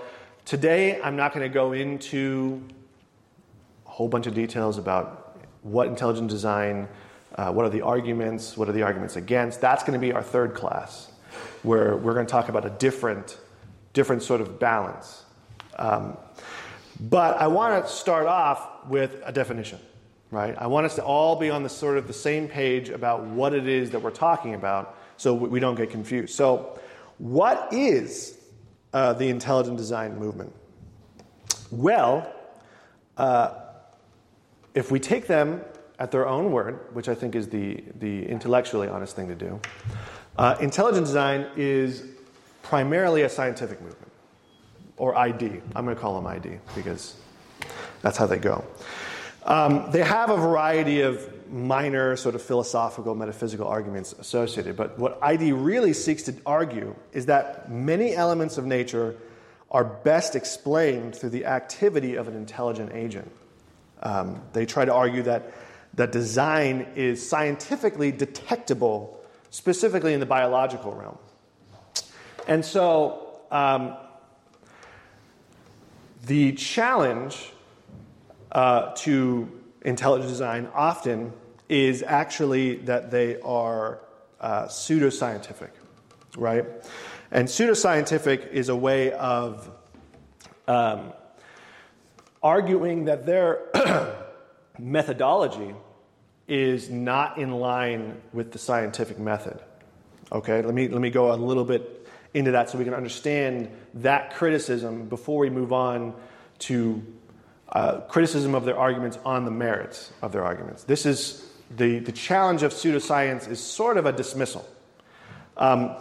[0.46, 2.62] today I'm not going to go into
[3.84, 6.88] a whole bunch of details about what intelligent design,
[7.34, 9.60] uh, what are the arguments, what are the arguments against.
[9.60, 11.10] That's going to be our third class
[11.64, 13.38] where we're going to talk about a different,
[13.92, 15.24] different sort of balance.
[15.76, 16.16] Um,
[17.00, 19.80] but I want to start off with a definition,
[20.30, 20.54] right?
[20.56, 23.52] I want us to all be on the sort of the same page about what
[23.52, 26.34] it is that we're talking about so we don't get confused.
[26.34, 26.78] So,
[27.18, 28.35] what is
[28.96, 30.50] uh, the intelligent design movement?
[31.70, 32.32] Well,
[33.18, 33.52] uh,
[34.74, 35.60] if we take them
[35.98, 39.60] at their own word, which I think is the, the intellectually honest thing to do,
[40.38, 42.04] uh, intelligent design is
[42.62, 44.10] primarily a scientific movement,
[44.96, 45.60] or ID.
[45.74, 47.16] I'm going to call them ID because
[48.00, 48.64] that's how they go.
[49.42, 55.18] Um, they have a variety of minor, sort of philosophical, metaphysical arguments associated, but what
[55.22, 59.16] ID really seeks to argue is that many elements of nature
[59.70, 63.30] are best explained through the activity of an intelligent agent.
[64.02, 65.52] Um, they try to argue that,
[65.94, 71.18] that design is scientifically detectable specifically in the biological realm.
[72.46, 73.96] And so, um,
[76.26, 77.52] the challenge
[78.52, 79.55] uh, to
[79.86, 81.32] intelligent design often
[81.68, 84.00] is actually that they are
[84.40, 85.70] uh, pseudoscientific,
[86.36, 86.64] right?
[87.30, 89.70] And pseudoscientific is a way of
[90.68, 91.12] um,
[92.42, 93.60] arguing that their
[94.78, 95.74] methodology
[96.48, 99.60] is not in line with the scientific method.
[100.32, 103.70] Okay, let me, let me go a little bit into that so we can understand
[103.94, 106.12] that criticism before we move on
[106.58, 107.02] to
[107.70, 110.84] uh, criticism of their arguments on the merits of their arguments.
[110.84, 111.44] This is
[111.76, 114.66] the, the challenge of pseudoscience is sort of a dismissal.
[115.56, 115.96] Um,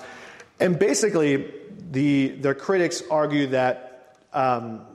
[0.59, 1.51] and basically,
[1.91, 4.85] the, their critics argue that um,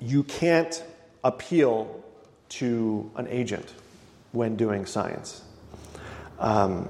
[0.00, 0.82] you can't
[1.24, 2.02] appeal
[2.48, 3.72] to an agent
[4.32, 5.42] when doing science.
[6.38, 6.88] Um,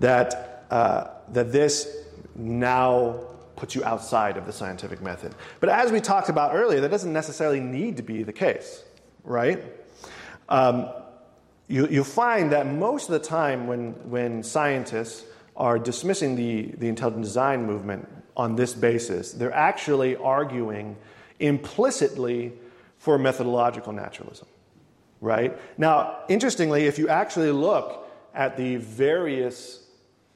[0.00, 1.88] that, uh, that this
[2.34, 3.20] now
[3.56, 5.34] puts you outside of the scientific method.
[5.60, 8.84] But as we talked about earlier, that doesn't necessarily need to be the case,
[9.24, 9.62] right?
[10.48, 10.88] Um,
[11.68, 15.24] you, you'll find that most of the time when, when scientists
[15.56, 20.96] are dismissing the, the intelligent design movement on this basis, they're actually arguing
[21.40, 22.52] implicitly
[22.98, 24.46] for methodological naturalism
[25.20, 25.58] right?
[25.78, 29.86] Now, interestingly, if you actually look at the various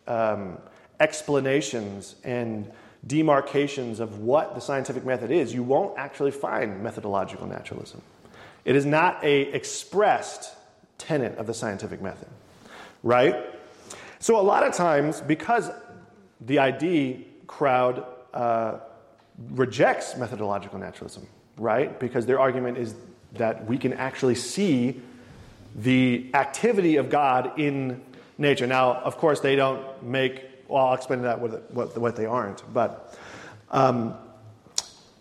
[0.07, 0.59] um,
[0.99, 2.71] explanations and
[3.07, 8.03] demarcations of what the scientific method is, you won't actually find methodological naturalism.
[8.65, 10.55] It is not a expressed
[10.99, 12.29] tenet of the scientific method,
[13.03, 13.37] right?
[14.19, 15.71] So a lot of times, because
[16.43, 18.79] the ID crowd uh,
[19.51, 21.99] rejects methodological naturalism, right?
[21.99, 22.95] Because their argument is
[23.35, 25.01] that we can actually see
[25.75, 28.03] the activity of God in
[28.39, 28.67] nature.
[28.67, 32.63] Now, of course, they don't make, well, I'll explain that what, what, what they aren't,
[32.73, 33.19] but
[33.71, 34.15] um,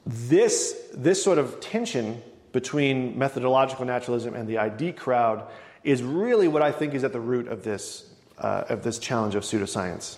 [0.06, 5.48] this, this sort of tension between methodological naturalism and the ID crowd
[5.84, 9.36] is really what I think is at the root of this, uh, of this challenge
[9.36, 10.18] of pseudoscience.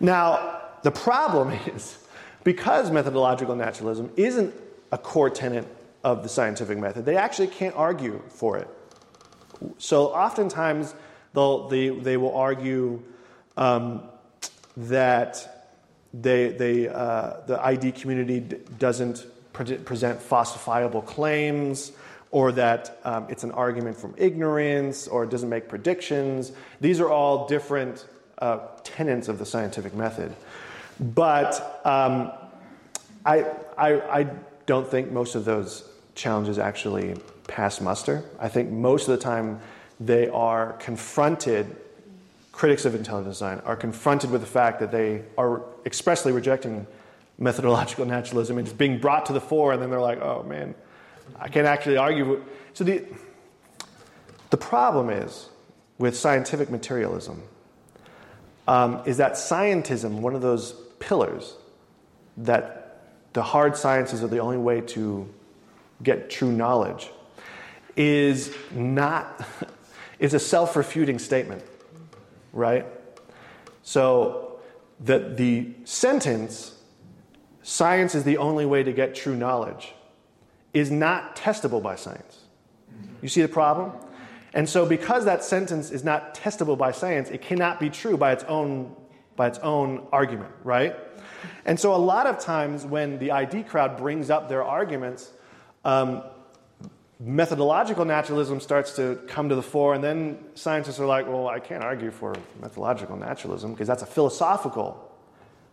[0.00, 1.98] Now, the problem is
[2.42, 4.54] because methodological naturalism isn't
[4.92, 5.66] a core tenet
[6.04, 7.06] of the scientific method.
[7.06, 8.68] They actually can't argue for it.
[9.78, 10.94] So oftentimes
[11.32, 13.02] they'll, they, they will argue
[13.56, 14.02] um,
[14.76, 15.70] that
[16.12, 18.40] they, they, uh, the ID community
[18.78, 21.92] doesn't pre- present falsifiable claims,
[22.30, 26.52] or that um, it's an argument from ignorance, or it doesn't make predictions.
[26.80, 28.06] These are all different
[28.38, 30.34] uh, tenets of the scientific method.
[30.98, 32.32] But um,
[33.24, 33.44] I,
[33.78, 34.30] I, I
[34.66, 38.24] don't think most of those challenges actually pass muster.
[38.38, 39.60] I think most of the time
[40.00, 41.76] they are confronted,
[42.54, 46.86] critics of intelligent design are confronted with the fact that they are expressly rejecting
[47.36, 50.72] methodological naturalism and it's being brought to the fore, and then they're like, oh man,
[51.36, 52.28] I can't actually argue.
[52.28, 52.42] With
[52.74, 53.04] So the,
[54.50, 55.48] the problem is
[55.98, 57.42] with scientific materialism
[58.68, 61.56] um, is that scientism, one of those pillars,
[62.36, 65.28] that the hard sciences are the only way to
[66.04, 67.10] get true knowledge,
[67.96, 69.44] is not
[70.20, 71.64] is a self-refuting statement,
[72.54, 72.86] right?
[73.82, 74.60] So
[75.00, 76.78] that the sentence
[77.62, 79.94] science is the only way to get true knowledge
[80.72, 82.40] is not testable by science.
[83.22, 83.92] You see the problem?
[84.52, 88.32] And so because that sentence is not testable by science, it cannot be true by
[88.32, 88.94] its own
[89.36, 90.94] by its own argument, right?
[91.64, 95.32] And so a lot of times when the ID crowd brings up their arguments,
[95.84, 96.22] um,
[97.24, 101.58] methodological naturalism starts to come to the fore, and then scientists are like, well, I
[101.58, 105.10] can't argue for methodological naturalism because that's a philosophical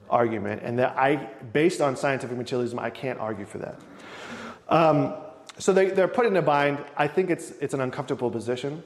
[0.10, 1.16] argument, and that I,
[1.52, 3.80] based on scientific materialism, I can't argue for that.
[4.70, 5.14] Um,
[5.58, 6.80] so they, they're put in a bind.
[6.96, 8.82] I think it's, it's an uncomfortable position,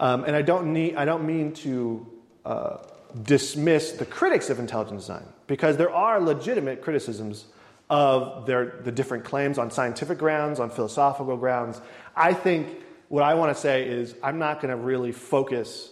[0.00, 2.06] um, and I don't, need, I don't mean to
[2.44, 2.78] uh,
[3.22, 7.46] dismiss the critics of intelligent design because there are legitimate criticisms
[7.90, 11.80] of their, the different claims on scientific grounds, on philosophical grounds.
[12.16, 12.68] I think
[13.08, 15.90] what I want to say is I'm not going to really focus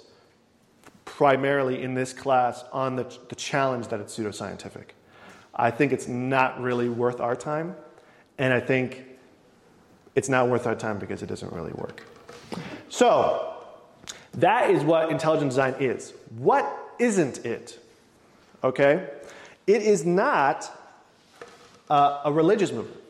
[1.04, 4.90] primarily in this class on the, the challenge that it's pseudoscientific.
[5.52, 7.74] I think it's not really worth our time,
[8.38, 9.04] and I think
[10.14, 12.04] it's not worth our time because it doesn't really work.
[12.88, 13.56] So,
[14.34, 16.12] that is what intelligent design is.
[16.36, 16.64] What
[17.00, 17.84] isn't it?
[18.62, 19.08] Okay?
[19.66, 20.77] It is not
[21.90, 23.00] uh, a religious movement.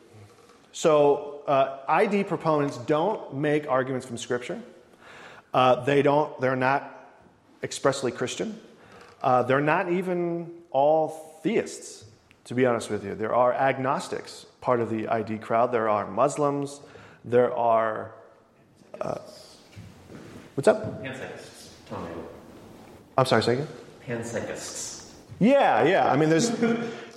[0.71, 4.61] So, uh, ID proponents don't make arguments from Scripture.
[5.53, 7.11] Uh, they don't, they're not
[7.63, 8.59] expressly Christian.
[9.21, 12.05] Uh, they're not even all theists,
[12.45, 13.15] to be honest with you.
[13.15, 15.71] There are agnostics, part of the ID crowd.
[15.71, 16.81] There are Muslims.
[17.25, 18.11] There are.
[19.01, 19.17] Uh,
[20.55, 21.03] what's up?
[21.03, 21.69] Panpsychists.
[23.17, 23.67] I'm sorry, say again?
[24.07, 25.11] Panpsychists.
[25.39, 26.11] Yeah, yeah.
[26.11, 26.49] I mean, there's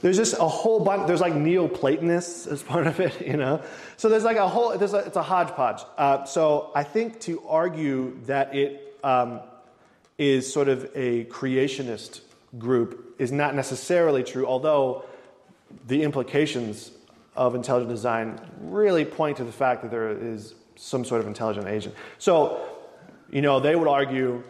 [0.02, 1.06] there's just a whole bunch.
[1.06, 3.62] There's like Neoplatonists as part of it, you know.
[3.96, 4.76] So there's like a whole.
[4.76, 5.82] There's a, it's a hodgepodge.
[5.96, 9.40] Uh, so I think to argue that it um,
[10.18, 12.20] is sort of a creationist
[12.58, 14.44] group is not necessarily true.
[14.46, 15.04] Although
[15.86, 16.90] the implications
[17.34, 21.66] of intelligent design really point to the fact that there is some sort of intelligent
[21.66, 21.94] agent.
[22.18, 22.60] So,
[23.30, 24.42] you know, they would argue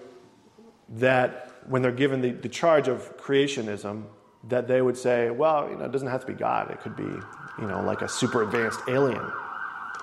[0.97, 4.05] that when they're given the, the charge of creationism,
[4.49, 6.71] that they would say, well, you know, it doesn't have to be God.
[6.71, 9.31] It could be, you know, like a super advanced alien,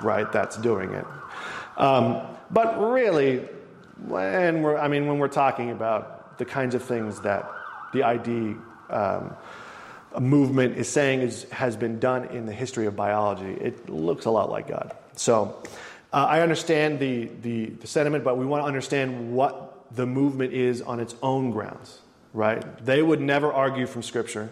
[0.02, 1.06] right, that's doing it.
[1.78, 2.22] Um,
[2.52, 3.40] but really,
[4.06, 7.50] when we're, I mean, when we're talking about the kinds of things that
[7.94, 8.56] the ID
[8.90, 9.36] um,
[10.20, 14.32] movement is saying is, has been done in the history of biology, it looks a
[14.32, 14.96] lot like God.
[15.16, 15.62] So
[16.14, 20.54] uh, I understand the, the, the sentiment, but we want to understand what the movement
[20.54, 22.00] is on its own grounds
[22.34, 22.86] right?
[22.86, 24.50] They would never argue from Scripture,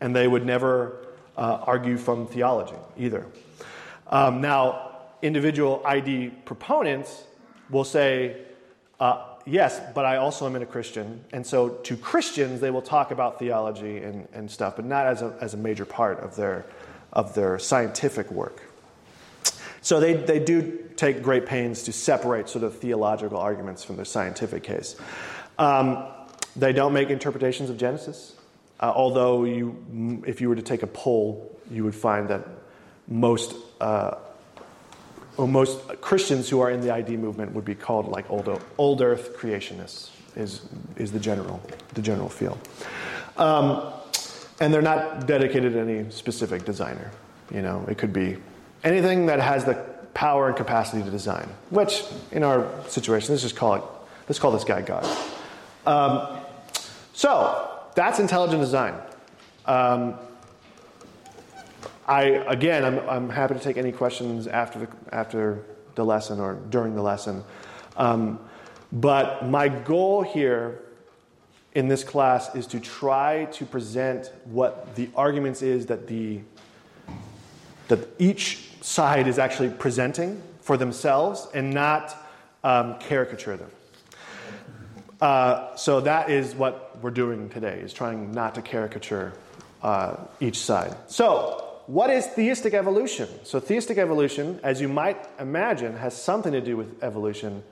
[0.00, 3.26] and they would never uh, argue from theology either.
[4.08, 4.92] Um, now,
[5.22, 7.24] individual ID proponents
[7.70, 8.36] will say,
[9.00, 11.24] uh, yes, but I also am in a Christian.
[11.32, 15.22] And so to Christians, they will talk about theology and, and stuff, but not as
[15.22, 16.66] a, as a major part of their,
[17.12, 18.62] of their scientific work.
[19.80, 24.04] So they, they do take great pains to separate sort of theological arguments from their
[24.04, 24.96] scientific case.
[25.58, 26.08] Um,
[26.56, 28.34] they don't make interpretations of Genesis,
[28.80, 32.46] uh, although you, if you were to take a poll, you would find that
[33.08, 34.16] most, uh,
[35.36, 39.02] well, most Christians who are in the ID movement would be called like old, old
[39.02, 40.10] Earth creationists.
[40.36, 40.60] Is
[40.96, 41.62] is the general
[41.94, 42.58] the general feel,
[43.38, 43.90] um,
[44.60, 47.10] and they're not dedicated to any specific designer.
[47.50, 48.36] You know, it could be
[48.84, 51.48] anything that has the power and capacity to design.
[51.70, 52.02] Which,
[52.32, 53.82] in our situation, let's just call it.
[54.28, 55.06] Let's call this guy God.
[55.86, 56.35] Um,
[57.16, 58.94] so that's intelligent design.
[59.64, 60.16] Um,
[62.06, 65.64] I again, I'm, I'm happy to take any questions after the after
[65.94, 67.42] the lesson or during the lesson.
[67.96, 68.38] Um,
[68.92, 70.82] but my goal here
[71.74, 76.42] in this class is to try to present what the arguments is that the
[77.88, 82.14] that each side is actually presenting for themselves and not
[82.62, 83.70] um, caricature them.
[85.18, 89.32] Uh, so that is what we're doing today, is trying not to caricature
[89.82, 90.94] uh, each side.
[91.06, 93.28] So, what is theistic evolution?
[93.44, 97.62] So, theistic evolution, as you might imagine, has something to do with evolution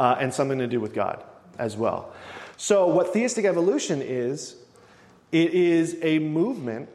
[0.00, 1.22] uh, and something to do with God
[1.58, 2.12] as well.
[2.56, 4.56] So, what theistic evolution is,
[5.30, 6.88] it is a movement,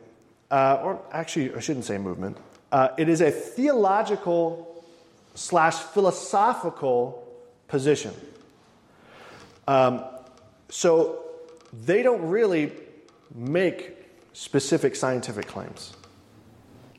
[0.52, 2.38] uh, or actually, I shouldn't say movement,
[2.72, 4.84] uh, it is a theological
[5.36, 7.28] slash philosophical
[7.68, 8.14] position.
[9.68, 10.04] Um,
[10.70, 11.24] so
[11.86, 12.72] they don't really
[13.34, 13.98] make
[14.34, 15.94] specific scientific claims.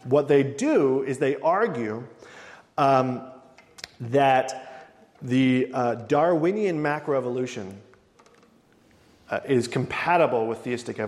[0.05, 2.07] What they do is they argue
[2.77, 3.23] um,
[4.01, 7.75] that the uh, Darwinian macroevolution
[9.31, 11.07] uh, is compatible with theistic, uh,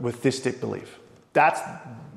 [0.00, 0.98] with theistic belief.
[1.32, 1.60] That's,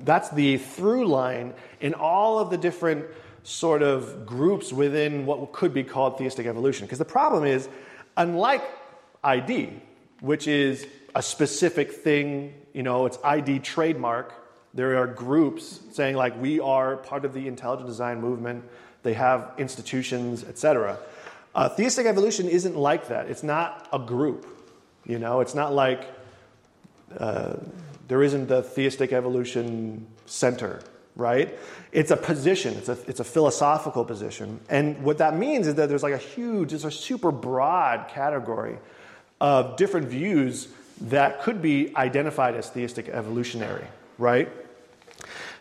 [0.03, 3.05] that's the through line in all of the different
[3.43, 6.85] sort of groups within what could be called theistic evolution.
[6.85, 7.69] Because the problem is,
[8.17, 8.63] unlike
[9.23, 9.81] ID,
[10.21, 14.33] which is a specific thing, you know, it's ID trademark.
[14.73, 18.65] There are groups saying, like, we are part of the intelligent design movement,
[19.03, 20.97] they have institutions, etc.
[21.53, 23.29] Uh, theistic evolution isn't like that.
[23.29, 24.45] It's not a group,
[25.05, 26.05] you know, it's not like
[27.17, 27.55] uh,
[28.07, 30.81] there isn't the theistic evolution center,
[31.15, 31.57] right?
[31.91, 34.59] It's a position, it's a, it's a philosophical position.
[34.69, 38.77] And what that means is that there's like a huge, it's a super broad category
[39.45, 40.69] of different views
[40.99, 43.85] that could be identified as theistic evolutionary,
[44.17, 44.49] right?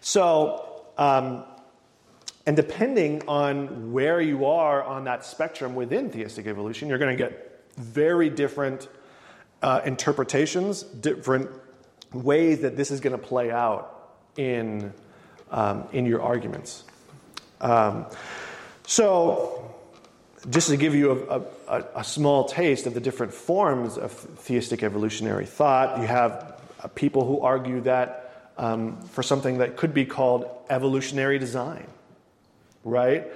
[0.01, 1.45] So, um,
[2.47, 7.23] and depending on where you are on that spectrum within theistic evolution, you're going to
[7.23, 8.89] get very different
[9.61, 11.51] uh, interpretations, different
[12.15, 14.95] ways that this is going to play out in,
[15.51, 16.85] um, in your arguments.
[17.61, 18.07] Um,
[18.87, 19.64] so,
[20.51, 24.83] just to give you a, a, a, small taste of the different forms of theistic
[24.83, 30.05] evolutionary thought, you have uh, people who argue that um, for something that could be
[30.05, 31.87] called evolutionary design,
[32.85, 33.27] right?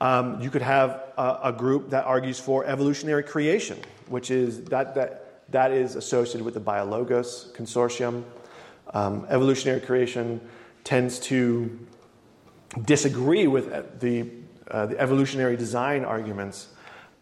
[0.00, 4.94] Um, you could have a, a, group that argues for evolutionary creation, which is that,
[4.94, 8.24] that, that is associated with the Biologos consortium.
[8.94, 10.40] Um, evolutionary creation
[10.84, 11.86] tends to
[12.84, 14.22] disagree with the
[14.70, 16.68] uh, the evolutionary design arguments,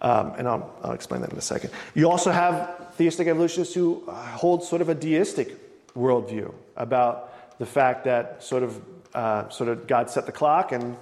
[0.00, 1.70] um, and I'll, I'll, explain that in a second.
[1.94, 7.66] You also have theistic evolutionists who uh, hold sort of a deistic worldview about the
[7.66, 8.80] fact that sort of,
[9.14, 10.96] uh, sort of God set the clock and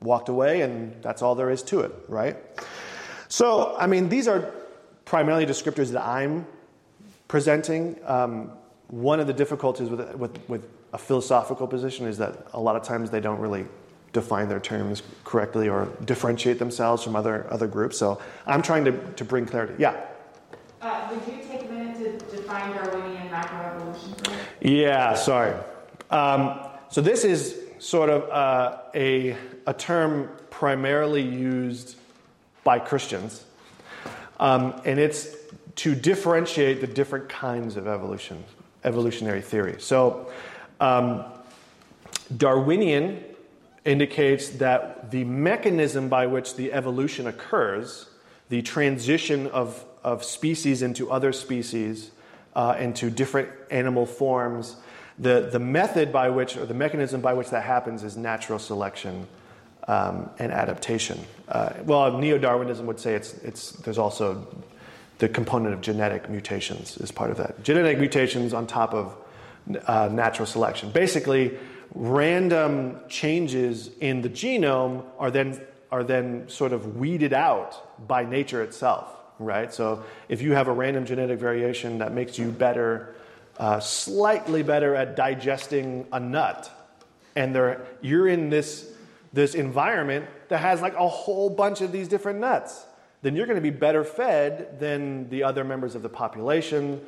[0.00, 2.36] walked away, and that's all there is to it, right?
[3.28, 4.52] So, I mean, these are
[5.04, 6.46] primarily descriptors that I'm
[7.28, 7.98] presenting.
[8.04, 8.52] Um,
[8.88, 12.82] one of the difficulties with, with, with a philosophical position is that a lot of
[12.82, 13.66] times they don't really
[14.14, 17.98] define their terms correctly or differentiate themselves from other, other groups.
[17.98, 19.74] So I'm trying to, to bring clarity.
[19.76, 20.00] Yeah?
[20.80, 24.32] Uh, would you take a minute to define Darwinian macroevolution?
[24.62, 25.54] Yeah, sorry.
[26.10, 29.36] Um, so this is sort of uh, a,
[29.66, 31.96] a term primarily used
[32.62, 33.44] by Christians,
[34.38, 35.36] um, and it's
[35.76, 38.44] to differentiate the different kinds of evolution,
[38.84, 39.76] evolutionary theory.
[39.80, 40.30] So
[40.80, 41.24] um,
[42.36, 43.24] Darwinian
[43.84, 48.08] indicates that the mechanism by which the evolution occurs,
[48.48, 52.10] the transition of, of species into other species,
[52.56, 54.76] uh, into different animal forms,
[55.18, 59.26] the, the method by which, or the mechanism by which that happens is natural selection
[59.86, 61.20] um, and adaptation.
[61.48, 64.46] Uh, well, neo Darwinism would say it's, it's, there's also
[65.18, 67.62] the component of genetic mutations is part of that.
[67.62, 69.16] Genetic mutations on top of
[69.86, 70.90] uh, natural selection.
[70.90, 71.56] Basically,
[71.94, 75.60] random changes in the genome are then,
[75.92, 79.72] are then sort of weeded out by nature itself, right?
[79.72, 83.14] So if you have a random genetic variation that makes you better,
[83.58, 86.70] uh, slightly better at digesting a nut,
[87.36, 88.92] and you're in this,
[89.32, 92.86] this environment that has like a whole bunch of these different nuts,
[93.22, 97.00] then you're going to be better fed than the other members of the population.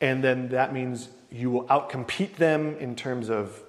[0.00, 3.60] And then that means you will outcompete them in terms of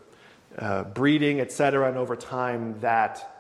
[0.58, 3.32] uh, breeding, et cetera, and over time that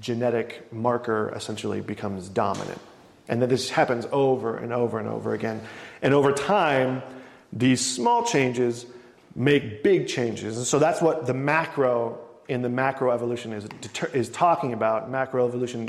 [0.00, 2.80] genetic marker essentially becomes dominant.
[3.28, 5.60] And then this happens over and over and over again.
[6.02, 7.02] And over time,
[7.52, 8.86] these small changes
[9.36, 10.56] make big changes.
[10.56, 13.68] And so that's what the macro in the macroevolution is,
[14.12, 15.12] is talking about.
[15.12, 15.88] Macroevolution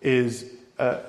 [0.00, 1.00] is uh,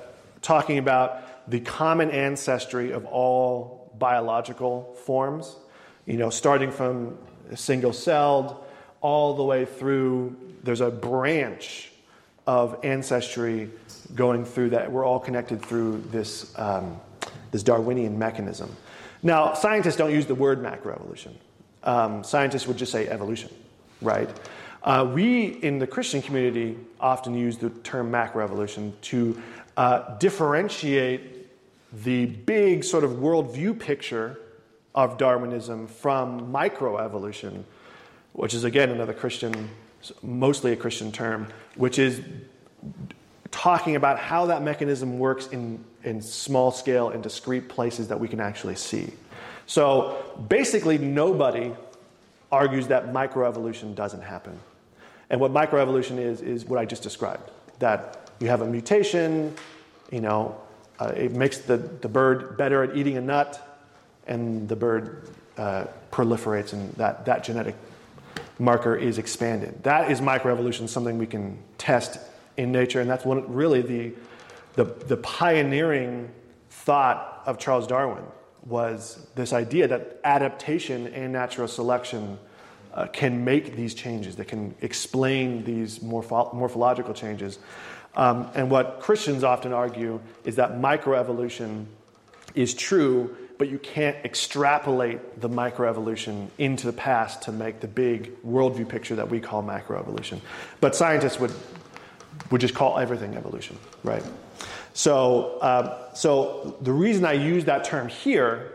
[0.42, 5.56] talking about the common ancestry of all biological forms,
[6.04, 7.16] you know, starting from
[7.54, 8.62] single celled
[9.02, 10.34] all the way through.
[10.62, 11.92] There's a branch
[12.46, 13.70] of ancestry
[14.14, 14.90] going through that.
[14.90, 16.98] We're all connected through this, um,
[17.50, 18.74] this Darwinian mechanism.
[19.22, 21.34] Now, scientists don't use the word macroevolution.
[21.84, 23.50] Um, scientists would just say evolution,
[24.00, 24.28] right?
[24.82, 29.40] Uh, we in the Christian community often use the term macroevolution to
[29.76, 31.48] uh, differentiate
[32.04, 34.38] the big sort of worldview picture
[34.94, 37.64] of Darwinism from microevolution,
[38.32, 39.68] which is again another Christian,
[40.22, 42.20] mostly a Christian term, which is
[43.50, 48.26] talking about how that mechanism works in, in small scale and discrete places that we
[48.26, 49.12] can actually see.
[49.66, 51.72] So basically, nobody
[52.50, 54.58] argues that microevolution doesn't happen.
[55.30, 59.54] And what microevolution is, is what I just described that you have a mutation,
[60.10, 60.60] you know,
[61.00, 63.80] uh, it makes the, the bird better at eating a nut,
[64.26, 67.74] and the bird uh, proliferates, and that, that genetic
[68.58, 69.82] marker is expanded.
[69.82, 72.18] That is microevolution, something we can test
[72.56, 74.12] in nature, and that's one, really the,
[74.74, 76.30] the, the pioneering
[76.70, 78.24] thought of Charles Darwin
[78.64, 82.38] was this idea that adaptation and natural selection
[82.94, 87.58] uh, can make these changes, that can explain these morpho- morphological changes.
[88.14, 91.86] Um, and what Christians often argue is that microevolution
[92.54, 98.36] is true, but you can't extrapolate the microevolution into the past to make the big
[98.42, 100.40] worldview picture that we call macroevolution.
[100.80, 101.52] But scientists would,
[102.50, 104.24] would just call everything evolution, right?
[104.94, 108.72] So, uh, so the reason I use that term here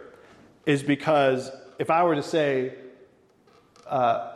[0.65, 2.73] is because if I were to say
[3.87, 4.31] uh,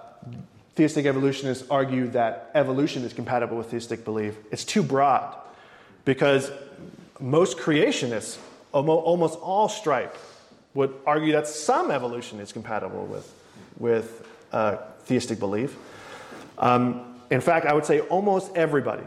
[0.75, 5.33] theistic evolutionists argue that evolution is compatible with theistic belief, it's too broad
[6.03, 6.51] because
[7.21, 8.37] most creationists,
[8.73, 10.17] almost all stripe,
[10.73, 13.33] would argue that some evolution is compatible with,
[13.77, 15.75] with uh, theistic belief.
[16.57, 19.03] Um, in fact, I would say almost everybody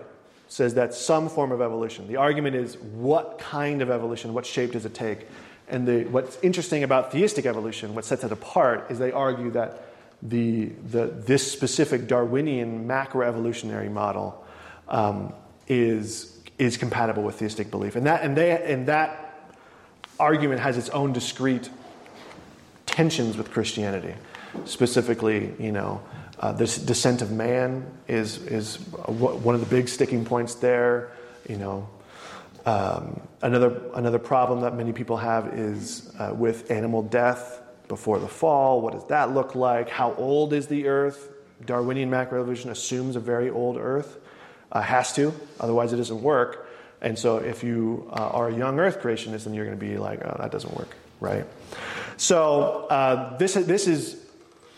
[0.48, 2.06] says that some form of evolution.
[2.06, 5.26] The argument is what kind of evolution, what shape does it take?
[5.68, 9.86] And the, what's interesting about theistic evolution, what sets it apart, is they argue that
[10.22, 14.44] the, the, this specific Darwinian macroevolutionary model
[14.88, 15.32] um,
[15.66, 17.96] is, is compatible with theistic belief.
[17.96, 19.23] And that, and, they, and that
[20.18, 21.70] argument has its own discrete
[22.86, 24.14] tensions with Christianity.
[24.64, 26.00] Specifically, you know,
[26.40, 31.12] uh, this descent of man is, is one of the big sticking points there.
[31.48, 31.88] You know,
[32.66, 38.28] um, another, another problem that many people have is uh, with animal death before the
[38.28, 38.80] fall.
[38.80, 39.88] What does that look like?
[39.88, 41.30] How old is the earth?
[41.66, 44.18] Darwinian macroevolution assumes a very old earth.
[44.72, 46.63] Uh, has to, otherwise it doesn't work.
[47.04, 49.98] And so if you uh, are a young earth creationist, then you're going to be
[49.98, 50.88] like, oh, that doesn't work,
[51.20, 51.44] right?
[52.16, 54.16] So uh, this, this is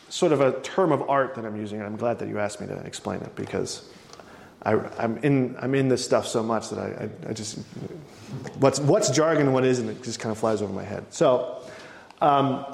[0.09, 2.61] sort of a term of art that I'm using, and I'm glad that you asked
[2.61, 3.89] me to explain it because
[4.65, 7.59] I, am in, I'm in this stuff so much that I, I, I, just,
[8.59, 11.05] what's, what's jargon and what isn't, it just kind of flies over my head.
[11.11, 11.63] So,
[12.21, 12.67] um,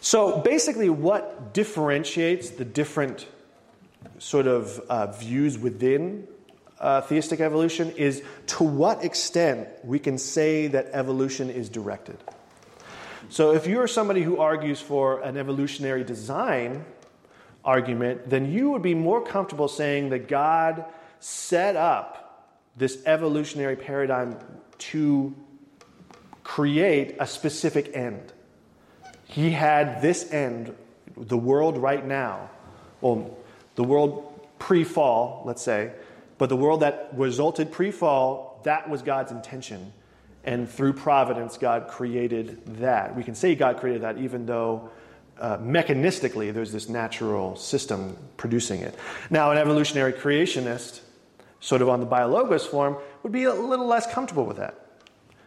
[0.00, 3.28] so basically, what differentiates the different
[4.18, 6.26] sort of uh, views within
[6.80, 12.18] uh, theistic evolution is to what extent we can say that evolution is directed.
[13.28, 16.84] So if you're somebody who argues for an evolutionary design
[17.64, 20.84] argument, then you would be more comfortable saying that God
[21.18, 24.38] set up this evolutionary paradigm
[24.78, 25.34] to
[26.44, 28.32] create a specific end.
[29.24, 30.74] He had this end,
[31.16, 32.50] the world right now,
[33.00, 33.36] well,
[33.74, 35.92] the world pre fall, let's say,
[36.38, 39.92] but the world that resulted pre fall, that was God's intention.
[40.44, 43.16] And through providence, God created that.
[43.16, 44.90] We can say God created that even though
[45.40, 48.94] uh, mechanistically there's this natural system producing it.
[49.28, 51.00] Now, an evolutionary creationist,
[51.60, 54.86] sort of on the biologos form, would be a little less comfortable with that.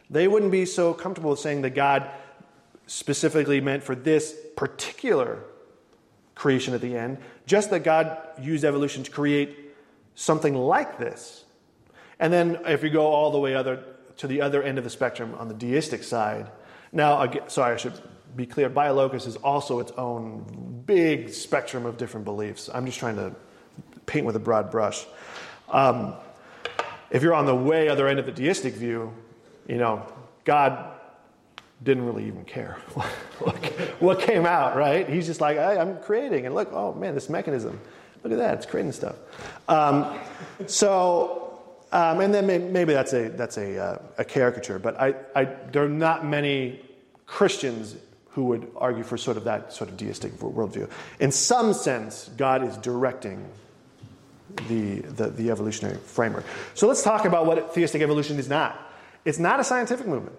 [0.10, 2.10] They wouldn't be so comfortable with saying that God
[2.88, 5.44] specifically meant for this particular
[6.36, 9.69] creation at the end, just that God used evolution to create
[10.20, 11.46] something like this.
[12.20, 13.82] And then if you go all the way other,
[14.18, 16.52] to the other end of the spectrum on the deistic side,
[16.92, 17.94] now, sorry, I should
[18.36, 22.70] be clear, BioLogos is also its own big spectrum of different beliefs.
[22.74, 23.34] I'm just trying to
[24.08, 25.06] paint with a broad brush.
[25.70, 26.16] Um,
[27.12, 29.14] if you're on the way other end of the deistic view,
[29.68, 30.06] you know,
[30.44, 30.96] God
[31.82, 32.74] didn't really even care
[34.00, 35.08] what came out, right?
[35.08, 37.80] He's just like, I'm creating, and look, oh man, this mechanism,
[38.24, 39.16] look at that, it's creating stuff.
[39.68, 40.20] Um,
[40.68, 41.60] so,
[41.92, 45.84] um, and then maybe that's a that's a, uh, a caricature, but I, I, there
[45.84, 46.82] are not many
[47.26, 47.96] Christians
[48.32, 50.90] who would argue for sort of that sort of deistic worldview.
[51.20, 53.46] In some sense, God is directing
[54.68, 56.46] the, the, the evolutionary framework.
[56.74, 58.80] So let's talk about what theistic evolution is not.
[59.26, 60.36] It's not a scientific movement.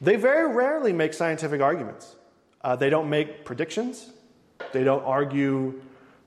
[0.00, 2.14] They very rarely make scientific arguments.
[2.62, 4.10] Uh, they don't make predictions.
[4.72, 5.80] They don't argue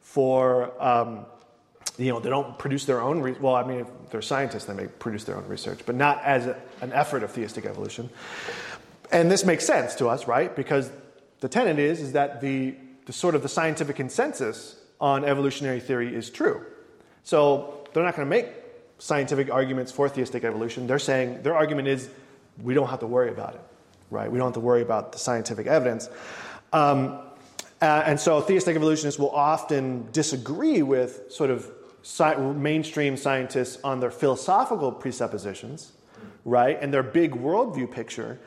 [0.03, 1.25] for, um,
[1.97, 3.19] you know, they don't produce their own.
[3.19, 6.23] Re- well, I mean, if they're scientists, they may produce their own research, but not
[6.23, 8.09] as a, an effort of theistic evolution.
[9.11, 10.55] And this makes sense to us, right?
[10.55, 10.91] Because
[11.39, 12.75] the tenet is is that the,
[13.05, 16.65] the sort of the scientific consensus on evolutionary theory is true.
[17.23, 18.47] So they're not going to make
[18.99, 20.87] scientific arguments for theistic evolution.
[20.87, 22.09] They're saying their argument is
[22.61, 23.61] we don't have to worry about it,
[24.09, 24.31] right?
[24.31, 26.09] We don't have to worry about the scientific evidence.
[26.71, 27.19] Um,
[27.83, 31.69] uh, and so theistic evolutionists will often disagree with sort of
[32.01, 35.91] sci- mainstream scientists on their philosophical presuppositions,
[36.45, 38.39] right, and their big worldview picture,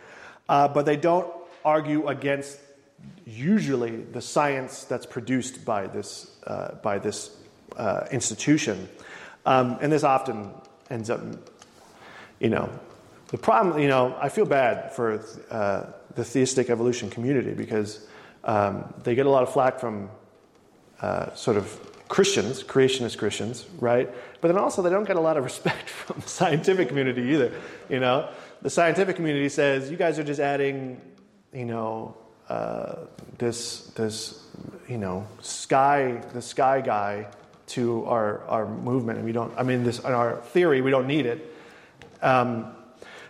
[0.49, 1.31] uh, but they don't
[1.67, 2.59] argue against
[3.27, 7.37] usually the science that's produced by this, uh, by this
[7.77, 8.89] uh, institution.
[9.45, 10.51] Um, and this often
[10.89, 11.21] ends up,
[12.41, 12.71] you know,
[13.29, 18.07] the problem, you know, I feel bad for uh, the theistic evolution community because
[18.47, 20.09] um, they get a lot of flack from
[21.03, 24.09] uh, sort of Christians, creationist Christians, right?
[24.41, 27.53] But then also they don't get a lot of respect from the scientific community either.
[27.89, 28.31] You know,
[28.63, 31.01] the scientific community says you guys are just adding,
[31.53, 32.17] you know,
[32.49, 33.07] uh,
[33.39, 34.45] this this
[34.89, 37.27] you know sky the sky guy
[37.67, 39.53] to our our movement, and we don't.
[39.59, 41.53] I mean, this in our theory we don't need it.
[42.23, 42.73] Um,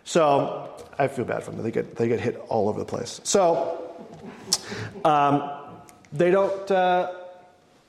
[0.04, 1.62] so I feel bad for them.
[1.62, 3.22] They get they get hit all over the place.
[3.24, 3.85] So
[5.04, 5.50] um,
[6.12, 6.70] they don't.
[6.70, 7.12] Uh,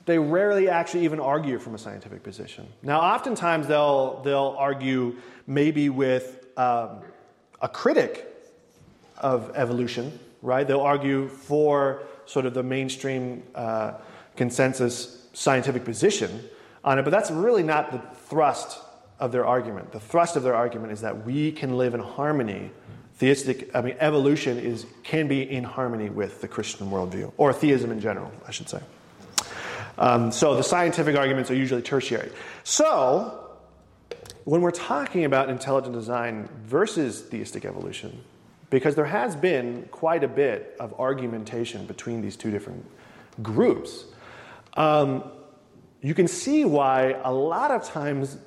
[0.05, 2.65] they rarely actually even argue from a scientific position.
[2.81, 7.01] Now, oftentimes they'll they'll argue maybe with um,
[7.61, 8.25] a critic
[9.17, 10.67] of evolution, right?
[10.67, 13.93] They'll argue for sort of the mainstream uh,
[14.35, 16.43] consensus scientific position
[16.83, 17.99] on it, but that's really not the
[18.29, 18.79] thrust
[19.19, 19.91] of their argument.
[19.91, 22.71] The thrust of their argument is that we can live in harmony.
[23.17, 27.91] Theistic, I mean, evolution is can be in harmony with the Christian worldview, or theism
[27.91, 28.81] in general, I should say.
[29.97, 32.31] Um, so the scientific arguments are usually tertiary.
[32.63, 33.55] So
[34.43, 38.21] when we're talking about intelligent design versus theistic evolution,
[38.69, 42.85] because there has been quite a bit of argumentation between these two different
[43.41, 44.05] groups,
[44.75, 45.23] um,
[46.01, 48.37] you can see why a lot of times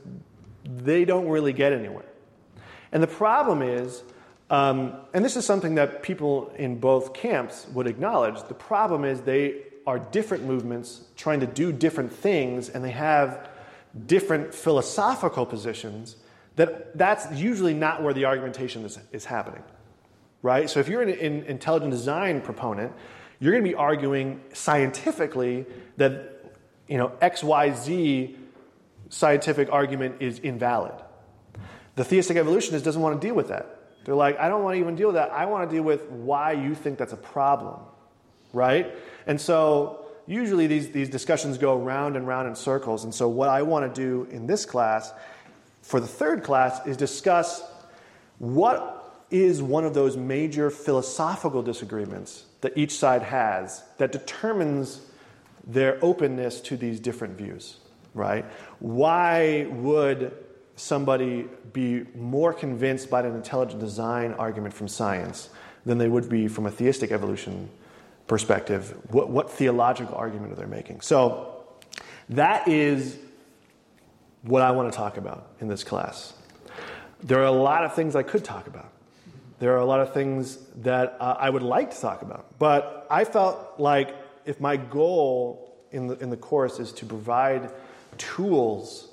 [0.64, 2.04] they don't really get anywhere.
[2.92, 4.02] And the problem is,
[4.50, 9.20] um, and this is something that people in both camps would acknowledge, the problem is
[9.20, 13.48] they are different movements trying to do different things and they have
[14.06, 16.16] different philosophical positions
[16.56, 19.62] that that's usually not where the argumentation is, is happening
[20.42, 20.70] right?
[20.70, 22.92] So if you're an, an intelligent design proponent
[23.40, 25.64] you're going to be arguing scientifically
[25.96, 26.44] that
[26.88, 28.36] you know xyz
[29.08, 30.94] scientific argument is invalid.
[31.96, 34.80] The theistic evolutionist doesn't want to deal with that they're like i don't want to
[34.80, 37.80] even deal with that i want to deal with why you think that's a problem
[38.52, 38.94] right
[39.26, 43.02] and so usually these, these discussions go round and round in circles.
[43.02, 45.12] And so what I want to do in this class,
[45.82, 47.62] for the third class, is discuss
[48.38, 55.00] what is one of those major philosophical disagreements that each side has that determines
[55.66, 57.78] their openness to these different views,
[58.14, 58.44] right?
[58.78, 60.32] Why would
[60.80, 65.50] somebody be more convinced by an intelligent design argument from science
[65.84, 67.68] than they would be from a theistic evolution
[68.26, 71.00] perspective, what, what theological argument are they making?
[71.00, 71.64] So
[72.30, 73.18] that is
[74.42, 76.32] what I want to talk about in this class.
[77.22, 78.90] There are a lot of things I could talk about.
[79.58, 82.58] There are a lot of things that uh, I would like to talk about.
[82.58, 84.16] But I felt like
[84.46, 87.70] if my goal in the, in the course is to provide
[88.16, 89.08] tools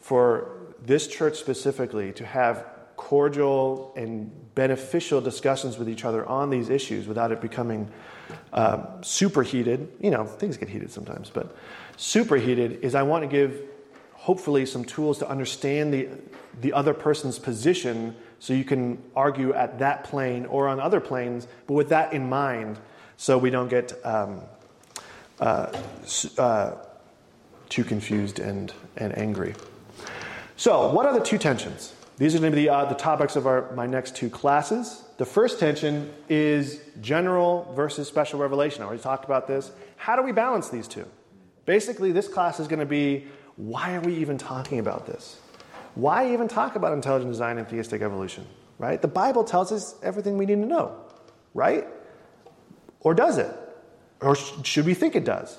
[0.00, 2.66] for this church specifically to have
[2.96, 7.90] cordial and beneficial discussions with each other on these issues without it becoming
[8.52, 9.88] uh, superheated.
[10.00, 11.56] You know, things get heated sometimes, but
[11.96, 13.60] superheated is I want to give
[14.12, 16.08] hopefully some tools to understand the,
[16.60, 21.48] the other person's position so you can argue at that plane or on other planes,
[21.66, 22.78] but with that in mind
[23.16, 24.42] so we don't get um,
[25.40, 25.72] uh,
[26.38, 26.72] uh,
[27.68, 29.54] too confused and, and angry.
[30.56, 31.94] So, what are the two tensions?
[32.18, 35.02] These are going to be the, uh, the topics of our, my next two classes.
[35.16, 38.82] The first tension is general versus special revelation.
[38.82, 39.72] I already talked about this.
[39.96, 41.06] How do we balance these two?
[41.64, 43.26] Basically, this class is going to be
[43.56, 45.38] why are we even talking about this?
[45.94, 48.46] Why even talk about intelligent design and theistic evolution?
[48.78, 49.00] Right?
[49.00, 50.96] The Bible tells us everything we need to know,
[51.54, 51.86] right?
[53.00, 53.50] Or does it?
[54.20, 55.58] Or should we think it does?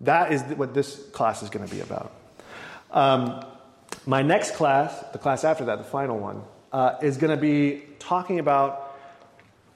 [0.00, 2.12] That is what this class is going to be about.
[2.90, 3.44] Um,
[4.06, 6.42] my next class, the class after that, the final one,
[6.72, 8.96] uh, is going to be talking about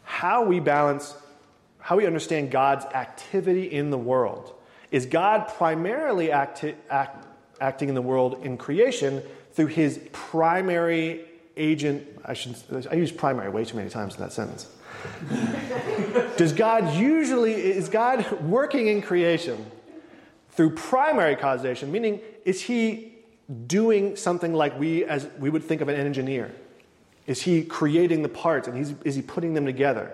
[0.05, 1.15] how we balance,
[1.79, 4.55] how we understand God's activity in the world.
[4.91, 7.27] Is God primarily acti- act,
[7.61, 9.23] acting in the world in creation
[9.53, 11.25] through his primary
[11.57, 12.07] agent?
[12.25, 12.57] I, should,
[12.91, 14.69] I use primary way too many times in that sentence.
[16.37, 19.67] Does God usually, is God working in creation
[20.51, 23.16] through primary causation, meaning is he
[23.67, 26.53] doing something like we, as we would think of an engineer?
[27.27, 30.13] Is he creating the parts and he's, is he putting them together,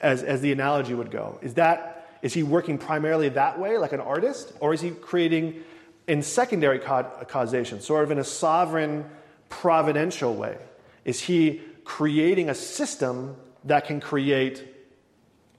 [0.00, 1.38] as, as the analogy would go?
[1.42, 4.52] Is, that, is he working primarily that way, like an artist?
[4.60, 5.62] Or is he creating
[6.06, 9.04] in secondary causation, sort of in a sovereign,
[9.48, 10.58] providential way?
[11.04, 14.64] Is he creating a system that can create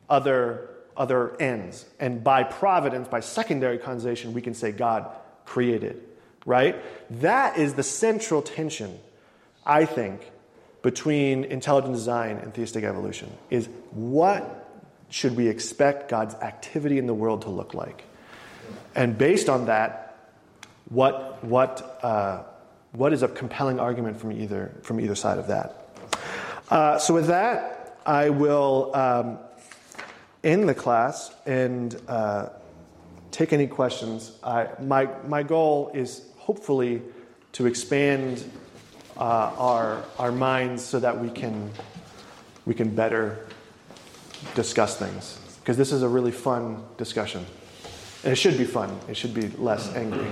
[0.09, 1.85] other, other ends?
[1.99, 5.09] And by providence, by secondary causation, we can say God
[5.45, 6.01] created,
[6.47, 6.81] right?
[7.21, 8.97] That is the central tension,
[9.63, 10.31] I think,
[10.81, 14.65] between intelligent design and theistic evolution is what
[15.09, 18.05] should we expect God's activity in the world to look like?
[18.95, 20.17] And based on that,
[20.89, 22.43] what, what, uh,
[22.93, 25.89] what is a compelling argument from either, from either side of that?
[26.69, 29.39] Uh, so, with that, I will um,
[30.43, 32.49] end the class and uh,
[33.31, 34.37] take any questions.
[34.43, 37.01] I, my, my goal is hopefully
[37.51, 38.49] to expand
[39.17, 41.69] uh, our, our minds so that we can,
[42.65, 43.45] we can better
[44.55, 45.39] discuss things.
[45.59, 47.45] Because this is a really fun discussion.
[48.23, 50.25] And it should be fun, it should be less angry.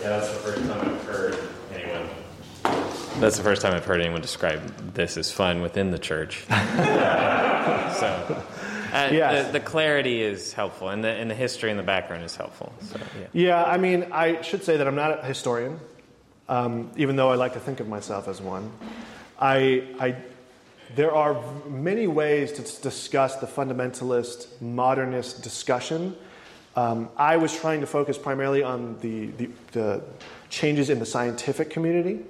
[0.00, 1.38] Yeah, that's the first time I've heard
[1.72, 2.08] anyone.
[3.20, 6.44] That's the first time I've heard anyone describe this as fun within the church.
[6.48, 8.42] so,
[8.92, 9.46] uh, yes.
[9.46, 12.72] the, the, clarity is helpful, and the, and the history and the background is helpful.
[12.80, 13.26] So, yeah.
[13.32, 15.80] yeah, I mean, I should say that I'm not a historian
[16.50, 18.70] um, even though I like to think of myself as one.
[19.38, 20.16] I, I,
[20.96, 26.16] there are many ways to discuss the fundamentalist modernist discussion.
[26.74, 30.02] Um, I was trying to focus primarily on the, the, the
[30.50, 32.20] changes in the scientific community,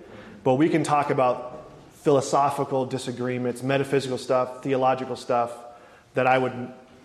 [0.45, 5.53] but we can talk about philosophical disagreements, metaphysical stuff, theological stuff
[6.15, 6.53] that I would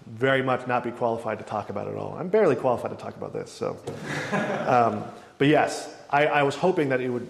[0.05, 2.15] very much not be qualified to talk about at all.
[2.19, 3.77] I'm barely qualified to talk about this, so.
[4.65, 5.03] Um,
[5.37, 7.29] but yes, I, I was hoping that it would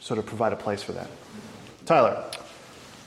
[0.00, 1.08] sort of provide a place for that.
[1.84, 2.24] Tyler.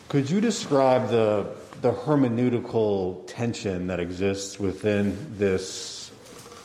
[0.07, 1.45] Could you describe the,
[1.81, 6.11] the hermeneutical tension that exists within this,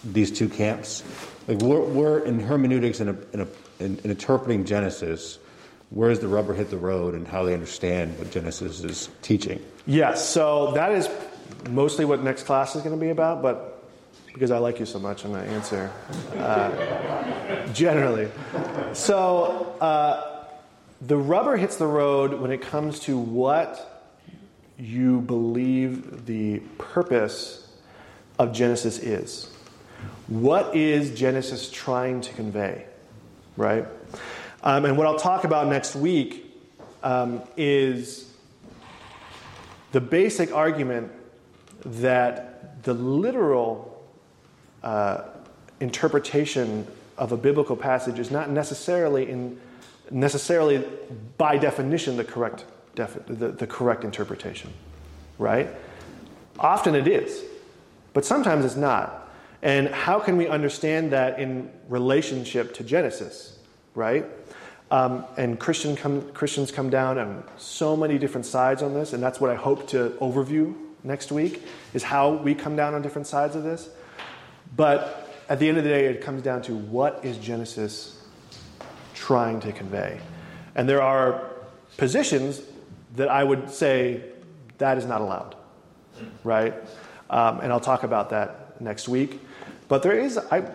[0.04, 1.02] these two camps?
[1.46, 3.48] Like we're, we're in hermeneutics in, a, in, a,
[3.80, 5.38] in, in interpreting Genesis,
[5.90, 9.62] where does the rubber hit the road and how they understand what Genesis is teaching?
[9.86, 11.08] Yes, so that is
[11.68, 13.82] mostly what next class is going to be about, but
[14.32, 15.92] because I like you so much, I'm going to answer
[16.36, 18.30] uh, generally.
[18.92, 20.30] So, uh,
[21.00, 24.10] the rubber hits the road when it comes to what
[24.78, 27.68] you believe the purpose
[28.38, 29.50] of Genesis is.
[30.28, 32.86] What is Genesis trying to convey?
[33.56, 33.86] Right?
[34.62, 36.50] Um, and what I'll talk about next week
[37.02, 38.33] um, is
[39.94, 41.12] the basic argument
[41.84, 44.04] that the literal
[44.82, 45.22] uh,
[45.78, 46.84] interpretation
[47.16, 49.56] of a biblical passage is not necessarily in
[50.10, 50.84] necessarily
[51.38, 52.64] by definition the correct
[52.96, 54.72] defi- the, the correct interpretation
[55.38, 55.68] right?
[56.58, 57.44] Often it is
[58.14, 59.32] but sometimes it's not.
[59.62, 63.60] And how can we understand that in relationship to genesis
[63.94, 64.26] right
[64.90, 69.22] um, and Christian come, christians come down on so many different sides on this and
[69.22, 71.62] that's what i hope to overview next week
[71.94, 73.88] is how we come down on different sides of this
[74.76, 78.20] but at the end of the day, it comes down to what is Genesis
[79.14, 80.20] trying to convey?
[80.74, 81.50] And there are
[81.96, 82.60] positions
[83.16, 84.22] that I would say
[84.78, 85.54] that is not allowed,
[86.42, 86.74] right?
[87.30, 89.40] Um, and I'll talk about that next week.
[89.86, 90.68] But there is, I,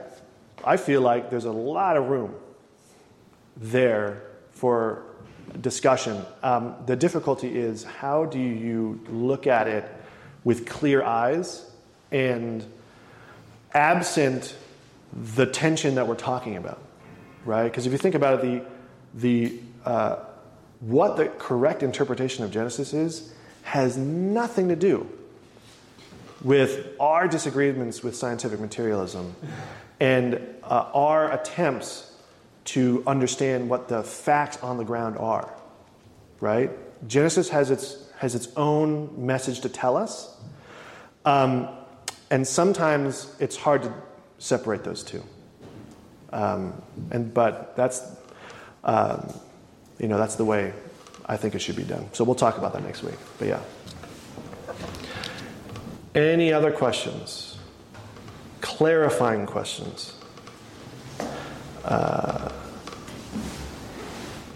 [0.63, 2.35] I feel like there's a lot of room
[3.59, 5.03] there for
[5.61, 6.25] discussion.
[6.43, 9.89] Um, the difficulty is how do you look at it
[10.43, 11.69] with clear eyes
[12.11, 12.65] and
[13.73, 14.55] absent
[15.13, 16.81] the tension that we're talking about,
[17.45, 17.63] right?
[17.63, 18.63] Because if you think about it,
[19.15, 20.17] the, the, uh,
[20.79, 23.33] what the correct interpretation of Genesis is
[23.63, 25.07] has nothing to do
[26.43, 29.35] with our disagreements with scientific materialism
[29.99, 32.08] and uh, our attempts
[32.69, 35.51] to understand what the facts on the ground are,
[36.39, 36.69] right?
[37.07, 40.35] Genesis has its, has its own message to tell us.
[41.25, 41.67] Um,
[42.29, 43.93] and sometimes it's hard to
[44.37, 45.23] separate those two.
[46.31, 48.03] Um, and but that's
[48.83, 49.33] um,
[49.97, 50.71] you know that's the way
[51.25, 52.07] I think it should be done.
[52.13, 53.17] So we'll talk about that next week.
[53.39, 53.61] But yeah.
[56.13, 57.57] Any other questions?
[58.61, 60.13] Clarifying questions.
[61.83, 62.51] Uh,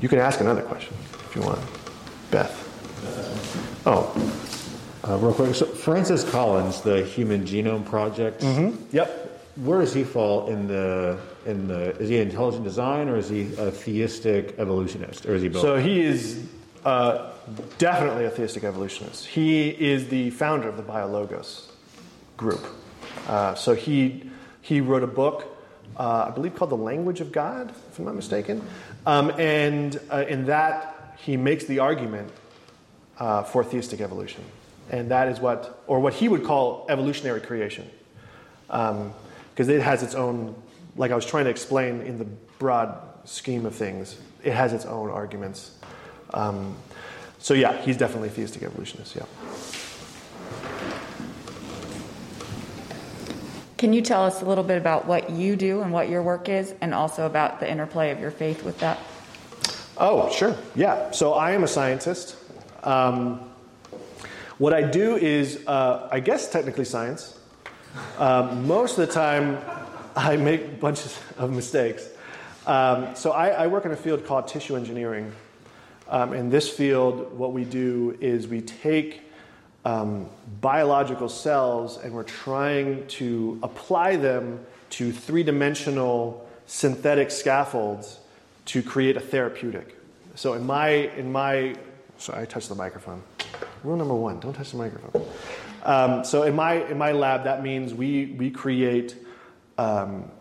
[0.03, 0.93] you can ask another question
[1.29, 1.59] if you want,
[2.29, 2.59] Beth.
[3.85, 4.11] Oh,
[5.05, 8.41] Uh, real quick, so Francis Collins, the Human Genome Project.
[8.93, 9.19] yep.
[9.57, 11.91] Where does he fall in the in the?
[12.01, 15.61] Is he intelligent design or is he a theistic evolutionist or is he both?
[15.61, 16.43] So he is
[16.85, 17.31] uh,
[17.77, 19.25] definitely a theistic evolutionist.
[19.27, 21.67] He is the founder of the BioLogos
[22.37, 22.65] group.
[23.27, 24.29] Uh, so he
[24.61, 25.45] he wrote a book,
[25.97, 28.61] uh, I believe, called The Language of God, if I'm not mistaken.
[29.05, 32.31] Um, and uh, in that, he makes the argument
[33.19, 34.43] uh, for theistic evolution,
[34.89, 37.89] and that is what, or what he would call evolutionary creation,
[38.67, 40.55] because it has its own.
[40.95, 42.25] Like I was trying to explain in the
[42.59, 42.95] broad
[43.25, 45.71] scheme of things, it has its own arguments.
[46.33, 46.75] Um,
[47.39, 49.15] so yeah, he's definitely a theistic evolutionist.
[49.15, 49.25] Yeah.
[53.83, 56.47] Can you tell us a little bit about what you do and what your work
[56.47, 58.97] is, and also about the interplay of your faith with that?
[59.97, 60.55] Oh, sure.
[60.73, 61.11] Yeah.
[61.11, 62.37] So I am a scientist.
[62.85, 63.41] Um,
[64.57, 67.37] what I do is, uh, I guess, technically science.
[68.17, 69.59] Um, most of the time,
[70.15, 72.07] I make bunches of mistakes.
[72.65, 75.33] Um, so I, I work in a field called tissue engineering.
[76.07, 79.22] Um, in this field, what we do is we take
[79.85, 80.29] um,
[80.61, 88.19] biological cells and we're trying to apply them to three dimensional synthetic scaffolds
[88.65, 89.97] to create a therapeutic.
[90.35, 91.75] So in my in my
[92.17, 93.21] sorry, I touched the microphone.
[93.83, 95.25] Rule number one: don't touch the microphone.
[95.83, 99.15] Um, so in my in my lab, that means we we create
[99.77, 100.31] um,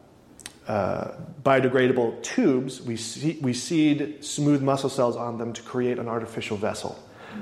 [0.68, 1.12] uh,
[1.42, 2.80] biodegradable tubes.
[2.80, 6.96] We see, we seed smooth muscle cells on them to create an artificial vessel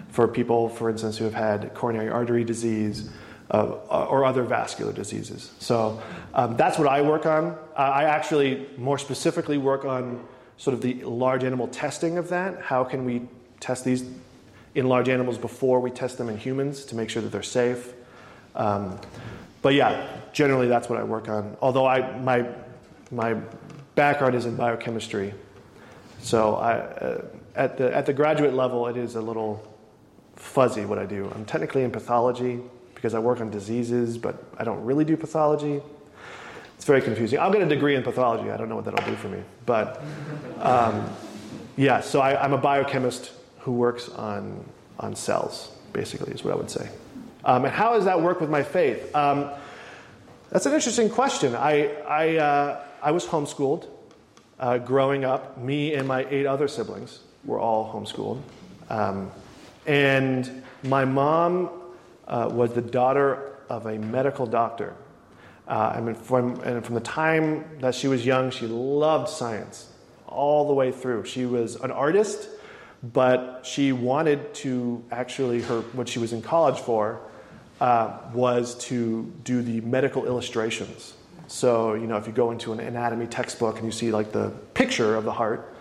[0.08, 3.10] for people, for instance, who have had coronary artery disease.
[3.52, 5.50] Uh, or other vascular diseases.
[5.58, 6.00] So
[6.34, 7.46] um, that's what I work on.
[7.46, 10.24] Uh, I actually more specifically work on
[10.56, 12.62] sort of the large animal testing of that.
[12.62, 13.22] How can we
[13.58, 14.04] test these
[14.76, 17.92] in large animals before we test them in humans to make sure that they're safe?
[18.54, 19.00] Um,
[19.62, 21.56] but yeah, generally that's what I work on.
[21.60, 22.46] Although I, my,
[23.10, 23.34] my
[23.94, 25.34] background is in biochemistry,
[26.20, 27.24] so I, uh,
[27.54, 29.66] at, the, at the graduate level, it is a little
[30.40, 31.30] fuzzy what I do.
[31.34, 32.60] I'm technically in pathology
[32.94, 35.80] because I work on diseases, but I don't really do pathology.
[36.76, 37.38] It's very confusing.
[37.38, 38.50] I'll get a degree in pathology.
[38.50, 39.42] I don't know what that'll do for me.
[39.66, 40.02] But
[40.60, 41.08] um,
[41.76, 44.64] yeah, so I, I'm a biochemist who works on,
[44.98, 46.88] on cells, basically, is what I would say.
[47.44, 49.14] Um, and how does that work with my faith?
[49.14, 49.50] Um,
[50.50, 51.54] that's an interesting question.
[51.54, 53.86] I, I, uh, I was homeschooled
[54.58, 55.58] uh, growing up.
[55.58, 58.40] Me and my eight other siblings were all homeschooled.
[58.88, 59.30] Um,
[59.90, 61.68] and my mom
[62.28, 64.94] uh, was the daughter of a medical doctor.
[65.66, 69.92] Uh, I mean, from, and from the time that she was young, she loved science
[70.28, 71.24] all the way through.
[71.24, 72.48] She was an artist,
[73.02, 77.20] but she wanted to actually, her, what she was in college for
[77.80, 81.14] uh, was to do the medical illustrations.
[81.48, 84.50] So, you know, if you go into an anatomy textbook and you see like the
[84.74, 85.74] picture of the heart,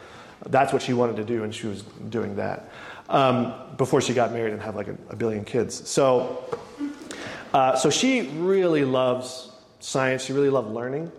[0.47, 2.72] that's what she wanted to do, and she was doing that
[3.10, 5.89] um, before she got married and have like a, a billion kids.
[5.89, 6.45] So,
[7.53, 10.24] uh, so she really loves science.
[10.24, 11.12] She really loved learning.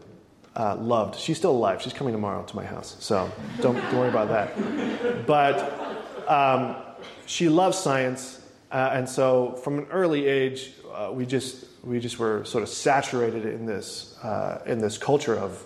[0.57, 1.19] Uh, loved.
[1.19, 1.81] She's still alive.
[1.81, 3.31] She's coming tomorrow to my house, so
[3.61, 5.25] don't, don't worry about that.
[5.25, 6.77] But um,
[7.27, 12.19] she loves science, uh, and so from an early age, uh, we just we just
[12.19, 15.65] were sort of saturated in this uh, in this culture of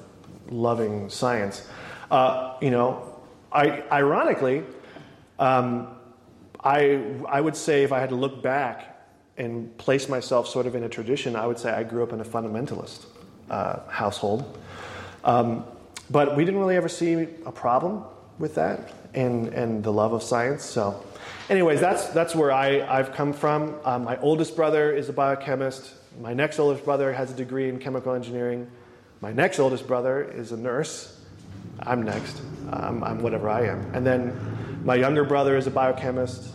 [0.50, 1.66] loving science.
[2.10, 3.20] Uh, you know,
[3.50, 4.64] I, ironically,
[5.38, 5.93] um,
[6.64, 8.90] I, I would say if I had to look back
[9.36, 12.20] and place myself sort of in a tradition, I would say I grew up in
[12.20, 13.04] a fundamentalist
[13.50, 14.58] uh, household.
[15.24, 15.64] Um,
[16.10, 18.04] but we didn't really ever see a problem
[18.38, 20.64] with that and, and the love of science.
[20.64, 21.04] So,
[21.48, 23.74] anyways, that's, that's where I, I've come from.
[23.84, 25.92] Um, my oldest brother is a biochemist.
[26.20, 28.70] My next oldest brother has a degree in chemical engineering.
[29.20, 31.20] My next oldest brother is a nurse.
[31.80, 32.40] I'm next.
[32.70, 33.94] Um, I'm whatever I am.
[33.94, 34.53] And then
[34.85, 36.51] my younger brother is a biochemist.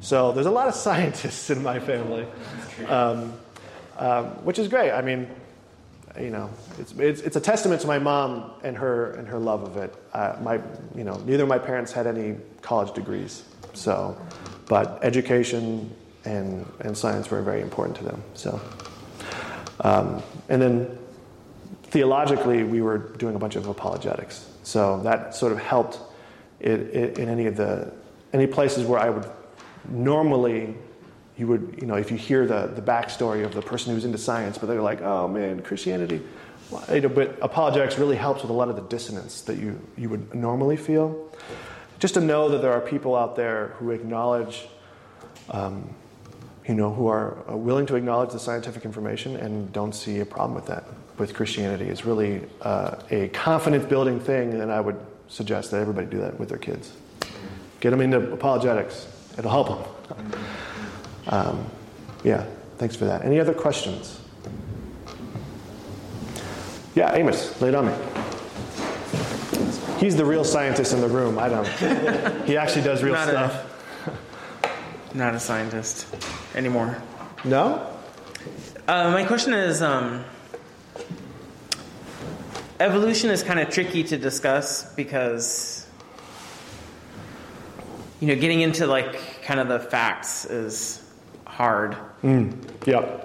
[0.00, 2.26] So there's a lot of scientists in my family,
[2.86, 3.34] um,
[3.98, 4.92] um, which is great.
[4.92, 5.28] I mean,
[6.18, 9.62] you know, it's, it's, it's, a testament to my mom and her and her love
[9.62, 9.94] of it.
[10.12, 10.60] Uh, my,
[10.94, 13.44] you know, neither of my parents had any college degrees,
[13.74, 14.16] so,
[14.66, 15.94] but education
[16.24, 18.22] and and science were very important to them.
[18.34, 18.60] So,
[19.82, 20.98] um, and then
[21.84, 24.48] theologically, we were doing a bunch of apologetics.
[24.64, 26.00] So that sort of helped
[26.60, 27.92] it, it, in any of the
[28.32, 29.28] any places where I would
[29.88, 30.74] normally
[31.36, 34.18] you would you know if you hear the the backstory of the person who's into
[34.18, 36.22] science, but they're like, oh man, Christianity.
[36.92, 40.08] You know, but apologetics really helps with a lot of the dissonance that you you
[40.10, 41.30] would normally feel.
[41.98, 44.66] Just to know that there are people out there who acknowledge.
[45.50, 45.94] Um,
[46.66, 50.26] you know, who are uh, willing to acknowledge the scientific information and don't see a
[50.26, 50.84] problem with that
[51.18, 54.98] with Christianity is really uh, a confidence building thing, and I would
[55.28, 56.92] suggest that everybody do that with their kids.
[57.80, 59.06] Get them into apologetics,
[59.38, 59.68] it'll help
[60.08, 60.32] them.
[61.28, 61.66] Um,
[62.24, 62.46] yeah,
[62.78, 63.24] thanks for that.
[63.24, 64.20] Any other questions?
[66.94, 67.92] Yeah, Amos, lay it on me.
[69.98, 71.38] He's the real scientist in the room.
[71.38, 71.66] I don't.
[72.46, 73.64] He actually does real Not a- stuff.
[75.14, 76.06] Not a scientist
[76.54, 77.00] anymore.
[77.44, 77.86] No?
[78.86, 80.24] Uh, my question is um,
[82.80, 85.86] evolution is kind of tricky to discuss because,
[88.20, 91.02] you know, getting into like kind of the facts is
[91.46, 91.96] hard.
[92.22, 93.24] Yep.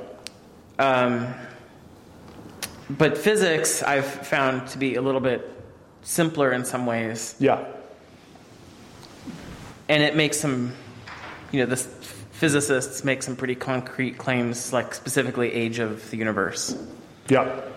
[0.79, 1.33] Um,
[2.89, 5.49] but physics I've found to be a little bit
[6.01, 7.63] simpler in some ways, Yeah.
[9.87, 10.73] and it makes some,
[11.51, 16.75] you know, the physicists make some pretty concrete claims, like specifically age of the universe.
[17.29, 17.72] Yep.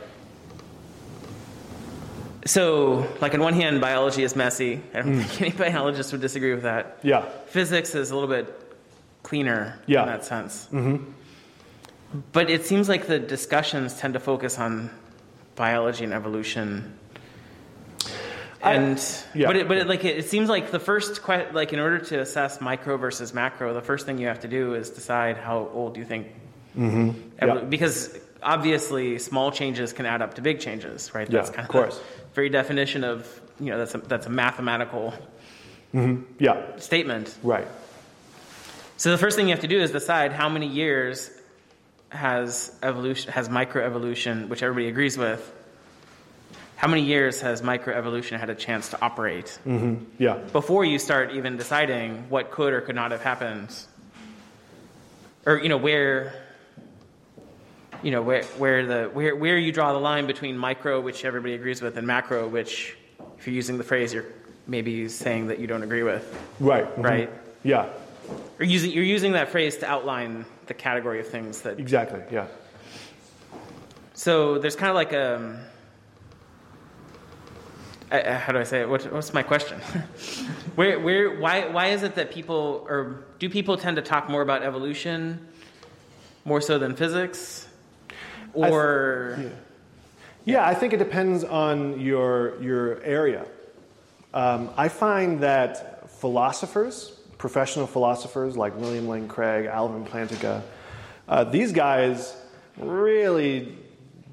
[2.46, 4.80] So, like on one hand, biology is messy.
[4.94, 6.98] I don't think any biologist would disagree with that.
[7.02, 7.22] Yeah.
[7.46, 8.48] Physics is a little bit
[9.22, 10.02] cleaner Yeah.
[10.02, 10.68] in that sense.
[10.72, 11.10] Mm-hmm.
[12.32, 14.90] But it seems like the discussions tend to focus on
[15.56, 16.96] biology and evolution.
[18.62, 19.02] I- And
[19.34, 19.48] yeah.
[19.48, 21.98] but it, but it, like it, it seems like the first que- like in order
[21.98, 25.68] to assess micro versus macro, the first thing you have to do is decide how
[25.74, 26.28] old you think.
[26.78, 27.10] Mm-hmm.
[27.44, 27.64] Evol- Yeah.
[27.64, 31.28] Because obviously, small changes can add up to big changes, right?
[31.28, 32.00] Yeah, That's kind of course.
[32.36, 35.12] Very definition of you know that's a, that's a mathematical
[35.92, 36.22] mm-hmm.
[36.38, 36.76] Yeah.
[36.76, 37.34] statement.
[37.42, 37.66] Right.
[38.98, 41.30] So the first thing you have to do is decide how many years
[42.10, 45.42] has evolution has microevolution, which everybody agrees with.
[46.76, 50.04] How many years has microevolution had a chance to operate mm-hmm.
[50.18, 50.34] Yeah.
[50.52, 53.74] before you start even deciding what could or could not have happened,
[55.46, 56.34] or you know where,
[58.02, 61.54] you know where where the where where you draw the line between micro, which everybody
[61.54, 62.96] agrees with, and macro, which
[63.38, 64.26] if you're using the phrase, you're
[64.66, 66.24] maybe saying that you don't agree with,
[66.58, 66.86] Right.
[66.96, 67.04] mhm.
[67.04, 67.30] right?
[67.62, 67.88] Yeah.
[68.58, 71.78] Or using, you're using that phrase to outline the category of things that.
[71.78, 72.20] Exactly.
[72.30, 72.46] Yeah.
[74.14, 75.60] So there's kind of like a.
[78.10, 78.88] I- how do I say it?
[78.88, 79.78] What, what's my question?
[80.76, 84.42] where, where, why, why is it that people, or do people tend to talk more
[84.42, 85.46] about evolution
[86.44, 87.65] more so than physics?
[88.56, 89.52] Th- Or.
[90.44, 93.46] Yeah, I think it depends on your your area.
[94.32, 100.62] Um, I find that philosophers, professional philosophers like William Lane Craig, Alvin Plantinga,
[101.28, 102.36] uh, these guys
[102.78, 103.76] really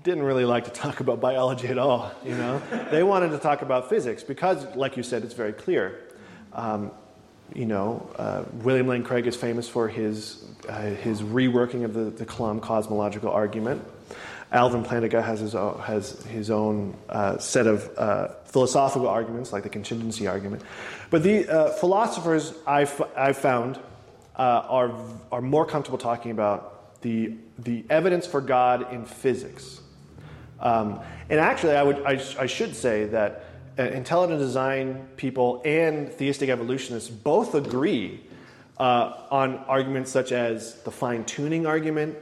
[0.03, 2.11] didn't really like to talk about biology at all.
[2.23, 2.61] You know,
[2.91, 5.99] they wanted to talk about physics because, like you said, it's very clear.
[6.51, 6.91] Um,
[7.55, 12.05] you know, uh, William Lane Craig is famous for his uh, his reworking of the,
[12.05, 13.83] the Kalam cosmological argument.
[14.53, 19.63] Alvin Plantinga has his own, has his own uh, set of uh, philosophical arguments, like
[19.63, 20.61] the contingency argument.
[21.09, 23.79] But the uh, philosophers I've, I've found
[24.37, 24.93] uh, are,
[25.31, 29.81] are more comfortable talking about the, the evidence for God in physics.
[30.59, 30.99] Um,
[31.29, 33.45] and actually, I, would, I, sh- I should say that
[33.77, 38.21] uh, intelligent design people and theistic evolutionists both agree
[38.77, 42.17] uh, on arguments such as the fine tuning argument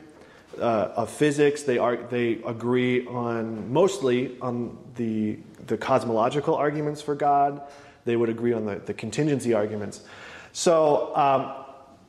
[0.59, 1.63] uh, of physics.
[1.63, 7.61] They, are, they agree on mostly on the, the cosmological arguments for God.
[8.05, 10.01] They would agree on the, the contingency arguments.
[10.53, 11.53] So um,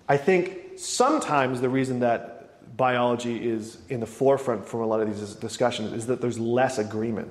[0.09, 5.09] I think sometimes the reason that biology is in the forefront from a lot of
[5.09, 7.31] these discussions is that there's less agreement.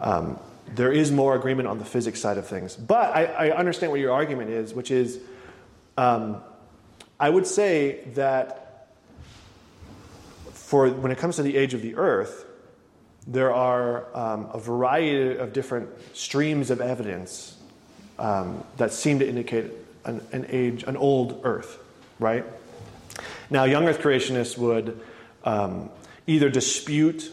[0.00, 0.38] Um,
[0.74, 2.74] there is more agreement on the physics side of things.
[2.74, 5.20] But I, I understand what your argument is, which is
[5.96, 6.42] um,
[7.20, 8.63] I would say that
[10.74, 12.44] for when it comes to the age of the Earth,
[13.28, 17.56] there are um, a variety of different streams of evidence
[18.18, 19.70] um, that seem to indicate
[20.04, 21.78] an, an age, an old Earth,
[22.18, 22.44] right?
[23.50, 25.00] Now, young Earth creationists would
[25.44, 25.90] um,
[26.26, 27.30] either dispute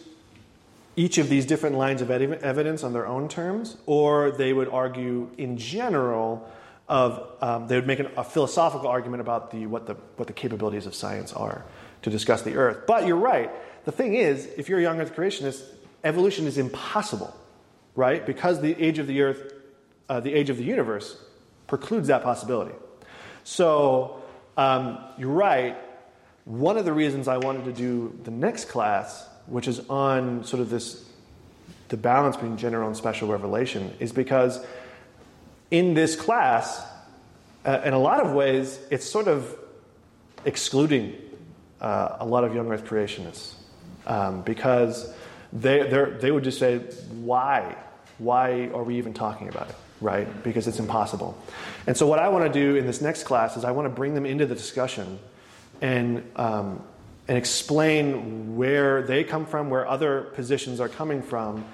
[0.96, 4.70] each of these different lines of ev- evidence on their own terms, or they would
[4.70, 6.48] argue in general
[6.88, 10.34] of um, they would make an, a philosophical argument about the what the what the
[10.34, 11.66] capabilities of science are
[12.02, 12.86] to discuss the Earth.
[12.88, 13.52] But you're right.
[13.86, 15.64] The thing is, if you're a young Earth creationist,
[16.04, 17.36] evolution is impossible,
[17.96, 18.26] right?
[18.26, 19.54] Because the age of the earth,
[20.10, 21.22] uh, the age of the universe,
[21.68, 22.76] precludes that possibility.
[23.44, 24.22] So
[24.58, 25.78] um, you're right.
[26.46, 30.62] One of the reasons I wanted to do the next class, which is on sort
[30.62, 31.06] of this
[31.90, 34.64] the balance between general and special revelation, is because
[35.72, 36.82] in this class,
[37.66, 39.58] uh, in a lot of ways, it's sort of
[40.46, 41.18] excluding
[41.82, 43.56] uh, a lot of young Earth creationists
[44.08, 45.14] um, because
[45.52, 45.84] they
[46.20, 46.80] they would just say,
[47.24, 47.76] "Why?
[48.18, 50.44] Why are we even talking about it?" Right?
[50.44, 51.38] Because it's impossible.
[51.88, 53.90] And so, what I want to do in this next class is I want to
[53.90, 55.20] bring them into the discussion
[55.82, 56.84] and um,
[57.28, 61.66] and explain where they come from, where other positions are coming from.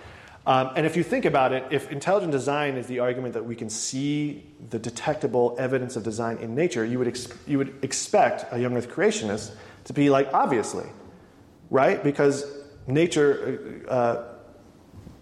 [0.46, 3.54] Um, and if you think about it, if intelligent design is the argument that we
[3.54, 8.46] can see the detectable evidence of design in nature, you would, ex- you would expect
[8.54, 9.52] a young earth creationist
[9.88, 10.86] to be like, obviously,
[11.70, 12.04] right?
[12.04, 12.46] Because
[12.88, 14.34] nature, uh, uh,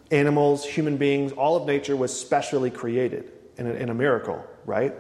[0.10, 4.94] animals, human beings, all of nature was specially created in a, in a miracle, right?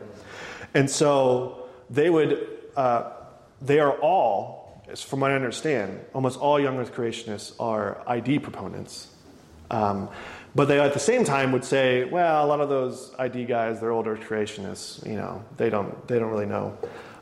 [0.75, 3.11] And so they would, uh,
[3.59, 9.07] they are all, from what I understand, almost all young earth creationists are ID proponents.
[9.71, 10.09] Um,
[10.53, 13.79] but they at the same time would say, well, a lot of those ID guys,
[13.79, 16.77] they're older creationists, you know, they don't, they don't really know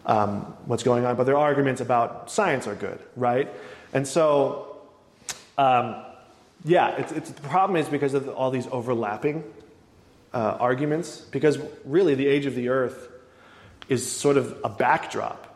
[0.06, 1.16] um, what's going on.
[1.16, 3.50] But their arguments about science are good, right?
[3.94, 4.78] And so,
[5.58, 6.04] um,
[6.66, 9.44] yeah, it's, it's, the problem is because of all these overlapping
[10.34, 13.10] uh, arguments, because really the age of the earth
[13.90, 15.50] is sort of a backdrop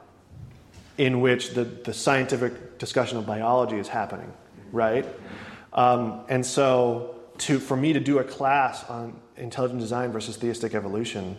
[0.98, 4.32] in which the, the scientific discussion of biology is happening,
[4.72, 5.06] right?
[5.74, 10.74] Um, and so, to, for me to do a class on intelligent design versus theistic
[10.74, 11.38] evolution,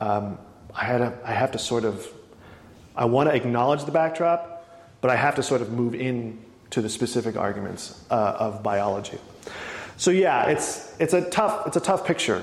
[0.00, 0.38] um,
[0.74, 2.06] I, had a, I have to sort of,
[2.96, 4.64] I want to acknowledge the backdrop,
[5.00, 6.38] but I have to sort of move in
[6.70, 9.18] to the specific arguments uh, of biology.
[9.96, 12.42] So yeah, it's, it's, a tough, it's a tough picture,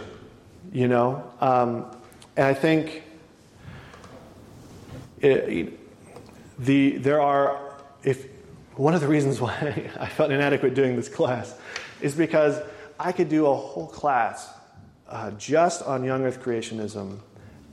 [0.72, 1.30] you know?
[1.42, 1.86] Um,
[2.36, 3.04] and I think
[5.22, 5.80] it,
[6.60, 8.28] the, there are, if,
[8.76, 11.56] one of the reasons why I felt inadequate doing this class
[12.02, 12.60] is because
[13.00, 14.50] I could do a whole class
[15.08, 17.20] uh, just on young earth creationism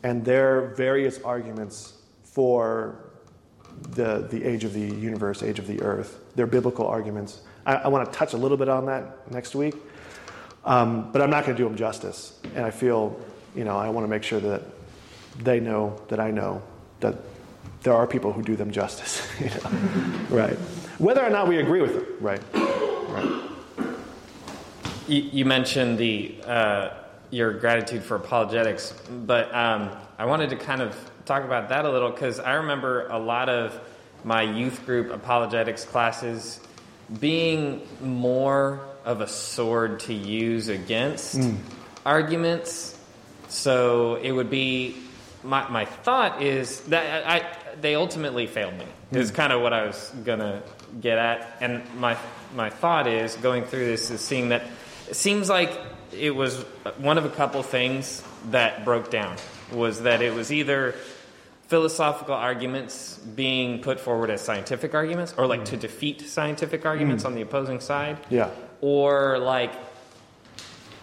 [0.03, 1.95] and their various arguments
[2.33, 3.11] for
[3.91, 7.41] the, the age of the universe, age of the earth, their biblical arguments.
[7.67, 9.75] I, I want to touch a little bit on that next week,
[10.65, 12.39] um, but I'm not going to do them justice.
[12.55, 13.19] And I feel,
[13.55, 14.63] you know, I want to make sure that
[15.39, 16.63] they know that I know
[17.01, 17.17] that
[17.83, 19.27] there are people who do them justice.
[19.41, 20.37] You know?
[20.37, 20.57] right.
[20.99, 22.07] Whether or not we agree with them.
[22.21, 22.43] Right.
[22.53, 23.43] Right.
[25.09, 26.91] You, you mentioned the uh,
[27.31, 28.93] your gratitude for apologetics,
[29.25, 33.07] but um, I wanted to kind of talk about that a little because I remember
[33.07, 33.79] a lot of
[34.25, 36.59] my youth group apologetics classes
[37.21, 41.57] being more of a sword to use against mm.
[42.05, 42.99] arguments.
[43.49, 44.97] So it would be
[45.45, 48.87] my, my thought is that I, I they ultimately failed me.
[49.13, 49.35] Is mm.
[49.37, 50.65] kind of what I was gonna
[51.01, 52.19] get at, and my
[52.57, 54.65] my thought is going through this is seeing that
[55.09, 55.79] it seems like
[56.13, 56.61] it was
[56.99, 59.37] one of a couple things that broke down
[59.73, 60.95] was that it was either
[61.71, 65.67] philosophical arguments being put forward as scientific arguments or like mm.
[65.67, 67.29] to defeat scientific arguments mm.
[67.29, 68.51] on the opposing side yeah
[68.81, 69.73] or like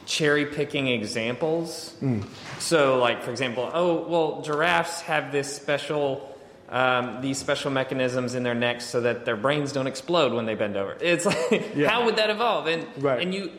[0.05, 2.21] cherry picking examples mm.
[2.59, 6.37] so like for example oh well giraffes have this special
[6.69, 10.55] um, these special mechanisms in their necks so that their brains don't explode when they
[10.55, 10.97] bend over.
[10.99, 11.89] It's like, yeah.
[11.89, 12.67] how would that evolve?
[12.67, 13.21] And right.
[13.21, 13.51] and you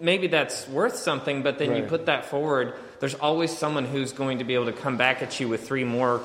[0.00, 1.84] maybe that's worth something, but then right.
[1.84, 2.74] you put that forward.
[3.00, 5.84] There's always someone who's going to be able to come back at you with three
[5.84, 6.22] more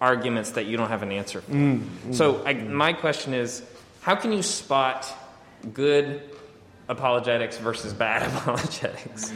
[0.00, 1.52] arguments that you don't have an answer for.
[1.52, 3.62] Mm, mm, so I, my question is,
[4.00, 5.06] how can you spot
[5.72, 6.22] good
[6.88, 9.32] apologetics versus bad apologetics?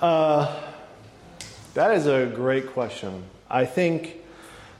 [0.00, 0.60] Uh,
[1.74, 3.24] that is a great question.
[3.50, 4.16] I think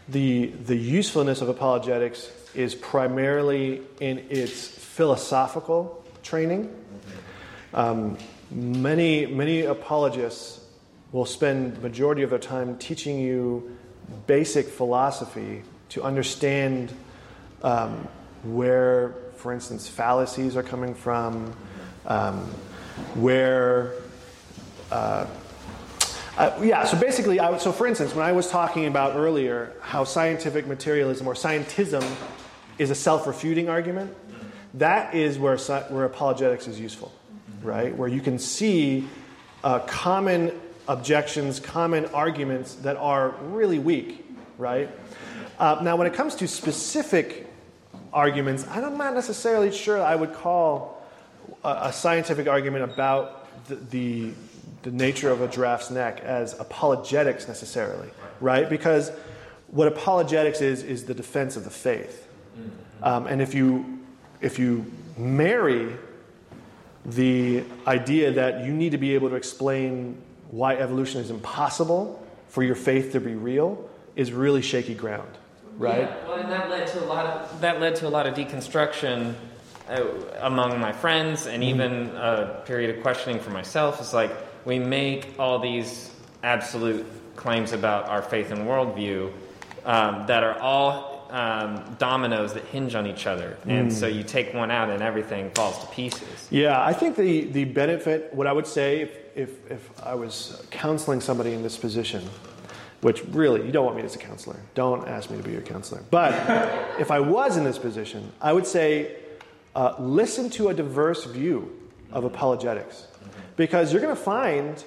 [0.08, 6.74] the, the usefulness of apologetics is primarily in its philosophical training.
[7.74, 8.18] Um,
[8.54, 10.60] many, many apologists
[11.10, 13.76] will spend majority of their time teaching you
[14.26, 16.92] basic philosophy to understand
[17.62, 18.08] um,
[18.44, 21.54] where, for instance, fallacies are coming from,
[22.06, 22.38] um,
[23.14, 23.92] where
[24.90, 25.26] uh,
[26.36, 30.04] uh, yeah, so basically, I, so for instance, when I was talking about earlier how
[30.04, 32.02] scientific materialism or scientism
[32.78, 34.14] is a self refuting argument,
[34.74, 37.12] that is where, where apologetics is useful,
[37.62, 37.96] right?
[37.96, 39.08] Where you can see
[39.64, 40.52] uh, common
[40.88, 44.24] objections, common arguments that are really weak,
[44.58, 44.90] right?
[45.58, 47.46] Uh, now, when it comes to specific
[48.12, 51.02] arguments, I'm not necessarily sure I would call
[51.64, 54.32] a, a scientific argument about the, the
[54.82, 58.08] the nature of a giraffe's neck as apologetics necessarily,
[58.40, 58.68] right?
[58.68, 59.10] Because
[59.68, 62.28] what apologetics is is the defense of the faith,
[63.02, 64.00] um, and if you
[64.40, 65.96] if you marry
[67.04, 70.16] the idea that you need to be able to explain
[70.50, 75.38] why evolution is impossible for your faith to be real is really shaky ground,
[75.78, 76.02] right?
[76.02, 78.34] Yeah, well, and that led to a lot of that led to a lot of
[78.34, 79.34] deconstruction
[79.88, 80.04] uh,
[80.40, 84.00] among my friends, and even a period of questioning for myself.
[84.00, 84.30] It's like
[84.64, 86.10] we make all these
[86.42, 87.06] absolute
[87.36, 89.32] claims about our faith and worldview
[89.84, 94.52] um, that are all um, dominoes that hinge on each other, and so you take
[94.52, 96.46] one out, and everything falls to pieces.
[96.50, 100.62] Yeah, I think the, the benefit, what I would say if, if, if I was
[100.70, 102.22] counseling somebody in this position,
[103.00, 104.56] which really, you don't want me as a counselor.
[104.74, 106.04] Don't ask me to be your counselor.
[106.10, 106.34] But
[107.00, 109.16] if I was in this position, I would say
[109.74, 111.74] uh, listen to a diverse view
[112.12, 113.06] of apologetics.
[113.56, 114.84] Because you're going to find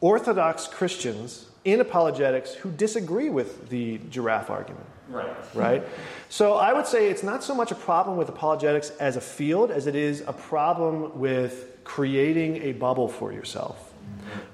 [0.00, 5.36] Orthodox Christians in apologetics who disagree with the giraffe argument Right.
[5.54, 5.82] right?
[6.28, 9.70] So I would say it's not so much a problem with apologetics as a field
[9.70, 13.92] as it is a problem with creating a bubble for yourself,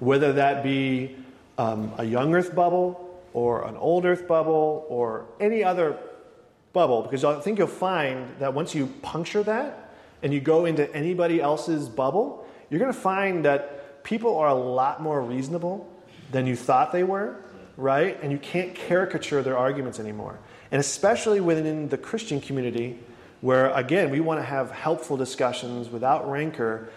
[0.01, 1.17] whether that be
[1.57, 5.97] um, a young earth bubble or an old earth bubble or any other
[6.75, 10.95] bubble, because I think you'll find that once you puncture that and you go into
[10.95, 15.92] anybody else's bubble, you're going to find that people are a lot more reasonable
[16.33, 17.37] than you thought they were,
[17.77, 18.19] right?
[18.23, 20.39] And you can't caricature their arguments anymore.
[20.73, 22.99] And especially within the Christian community,
[23.43, 26.89] where again, we want to have helpful discussions without rancor.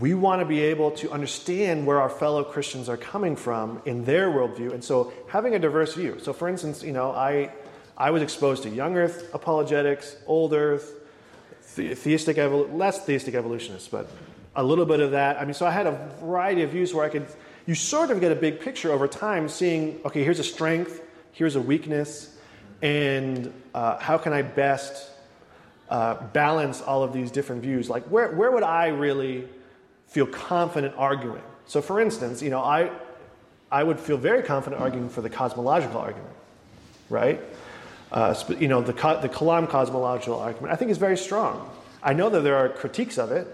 [0.00, 4.04] We want to be able to understand where our fellow Christians are coming from in
[4.04, 4.72] their worldview.
[4.72, 6.18] And so having a diverse view.
[6.22, 7.52] So, for instance, you know, I,
[7.96, 10.94] I was exposed to young earth apologetics, old earth,
[11.76, 14.08] the- theistic, evol- less theistic evolutionists, but
[14.56, 15.40] a little bit of that.
[15.40, 17.26] I mean, so I had a variety of views where I could,
[17.66, 21.00] you sort of get a big picture over time, seeing, okay, here's a strength,
[21.32, 22.36] here's a weakness,
[22.80, 25.10] and uh, how can I best
[25.88, 27.88] uh, balance all of these different views?
[27.88, 29.48] Like, where, where would I really
[30.08, 31.42] feel confident arguing?
[31.66, 32.90] So, for instance, you know, I,
[33.70, 36.34] I would feel very confident arguing for the cosmological argument,
[37.08, 37.40] right?
[38.10, 41.70] Uh, you know, the, the Kalam cosmological argument, I think is very strong.
[42.02, 43.46] I know that there are critiques of it,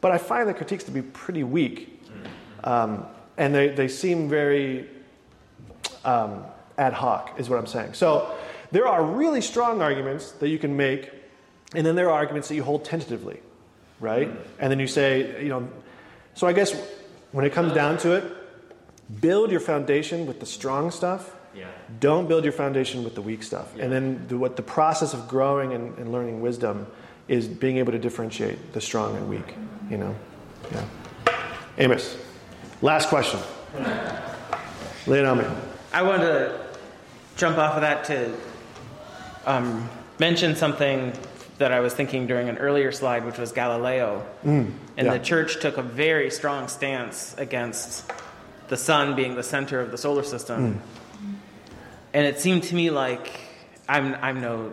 [0.00, 2.00] but I find the critiques to be pretty weak.
[2.62, 3.06] Um,
[3.40, 4.86] and they, they seem very
[6.04, 6.44] um,
[6.76, 7.94] ad hoc, is what I'm saying.
[7.94, 8.36] So
[8.70, 11.10] there are really strong arguments that you can make,
[11.74, 13.40] and then there are arguments that you hold tentatively,
[13.98, 14.28] right?
[14.58, 15.66] And then you say, you know,
[16.34, 16.78] so I guess
[17.32, 18.24] when it comes down to it,
[19.22, 21.34] build your foundation with the strong stuff.
[21.54, 21.66] Yeah.
[21.98, 23.74] Don't build your foundation with the weak stuff.
[23.78, 26.86] And then the, what the process of growing and, and learning wisdom
[27.26, 29.54] is being able to differentiate the strong and weak.
[29.90, 30.14] You know,
[30.70, 30.84] yeah.
[31.78, 32.16] Amos,
[32.82, 33.40] last question.
[35.06, 35.44] Lay it on me.
[35.92, 36.66] I wanted to
[37.36, 38.32] jump off of that to
[39.46, 39.88] um,
[40.18, 41.12] mention something
[41.58, 44.24] that I was thinking during an earlier slide, which was Galileo.
[44.96, 45.12] and yeah.
[45.12, 48.10] the church took a very strong stance against
[48.68, 50.80] the sun being the center of the solar system.
[52.12, 53.40] And it seemed to me like
[53.88, 54.72] I'm, I'm no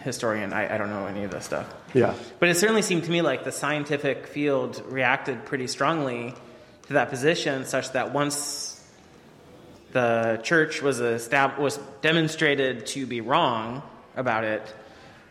[0.00, 1.72] historian, I, I don't know any of this stuff.
[1.94, 2.14] Yeah.
[2.40, 6.34] But it certainly seemed to me like the scientific field reacted pretty strongly
[6.88, 8.82] to that position, such that once
[9.92, 13.82] the church was estab- was demonstrated to be wrong
[14.16, 14.62] about it,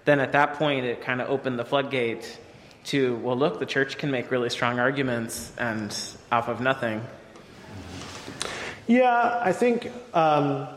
[0.05, 2.39] then at that point it kind of opened the floodgate
[2.85, 5.95] to well, look, the church can make really strong arguments and
[6.31, 7.01] off of nothing.
[8.87, 9.91] Yeah, I think.
[10.13, 10.67] Um,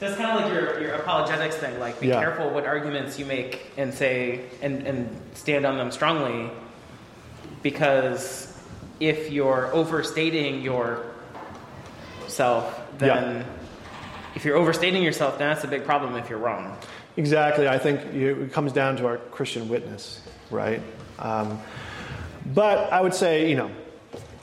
[0.00, 1.78] That's kind of like your, your apologetics thing.
[1.78, 2.20] Like, be Yeah.
[2.20, 6.50] careful what arguments you make and say and, and stand on them strongly,
[7.62, 8.45] because
[9.00, 11.08] if you're overstating yourself,
[12.98, 13.42] then Yeah.
[14.34, 16.76] if you're overstating yourself, then that's a big problem if you're wrong.
[17.16, 17.66] Exactly.
[17.66, 20.20] I think it comes down to our Christian witness,
[20.50, 20.82] right?
[21.18, 21.58] Um,
[22.54, 23.70] but I would say, you know,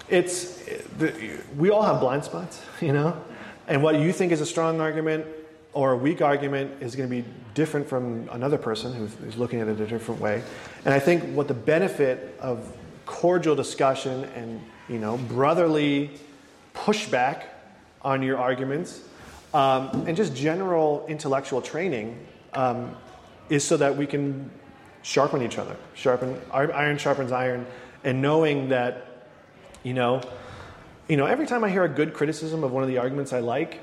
[0.09, 0.55] it's
[0.97, 1.13] the,
[1.57, 3.15] we all have blind spots, you know,
[3.67, 5.25] and what you think is a strong argument
[5.73, 7.23] or a weak argument is going to be
[7.53, 10.43] different from another person who's, who's looking at it a different way.
[10.85, 12.71] And I think what the benefit of
[13.05, 16.11] cordial discussion and you know brotherly
[16.73, 17.43] pushback
[18.01, 19.01] on your arguments
[19.53, 22.95] um, and just general intellectual training um,
[23.49, 24.49] is so that we can
[25.03, 25.75] sharpen each other.
[25.93, 27.67] Sharpen iron sharpens iron,
[28.03, 29.27] and knowing that,
[29.83, 30.21] you know,
[31.07, 33.41] you know, every time I hear a good criticism of one of the arguments I
[33.41, 33.79] like,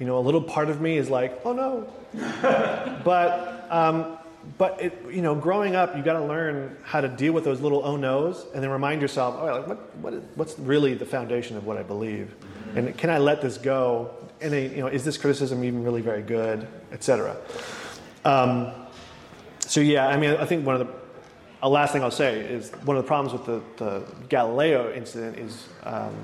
[0.00, 1.92] you know, a little part of me is like, oh no.
[3.04, 4.18] but um,
[4.58, 7.60] but it, you know, growing up, you got to learn how to deal with those
[7.60, 11.06] little oh no's, and then remind yourself, oh, like, what, what is, what's really the
[11.06, 12.34] foundation of what I believe,
[12.76, 14.10] and can I let this go?
[14.40, 17.36] And you know, is this criticism even really very good, etc.
[18.24, 18.72] Um,
[19.60, 20.92] so yeah, I mean, I think one of the
[21.64, 25.38] a last thing I'll say is one of the problems with the, the Galileo incident
[25.38, 26.14] is, um,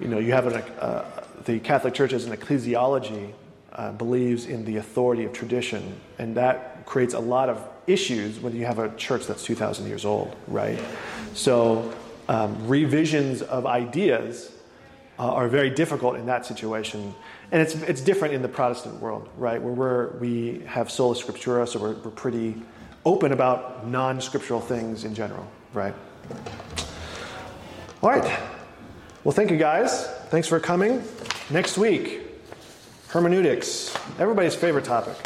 [0.00, 1.04] you know, you have an, uh,
[1.44, 3.34] the Catholic Church as an ecclesiology
[3.74, 6.34] uh, believes in the authority of tradition, and
[6.86, 10.80] creates a lot of issues when you have a church that's 2,000 years old, right?
[11.34, 11.92] So
[12.28, 14.50] um, revisions of ideas
[15.18, 17.14] uh, are very difficult in that situation.
[17.52, 19.60] And it's, it's different in the Protestant world, right?
[19.60, 22.60] Where we're, we have sola scriptura, so we're, we're pretty
[23.04, 25.94] open about non scriptural things in general, right?
[28.02, 28.40] All right.
[29.22, 30.06] Well, thank you guys.
[30.28, 31.02] Thanks for coming.
[31.50, 32.22] Next week,
[33.08, 35.16] hermeneutics, everybody's favorite topic.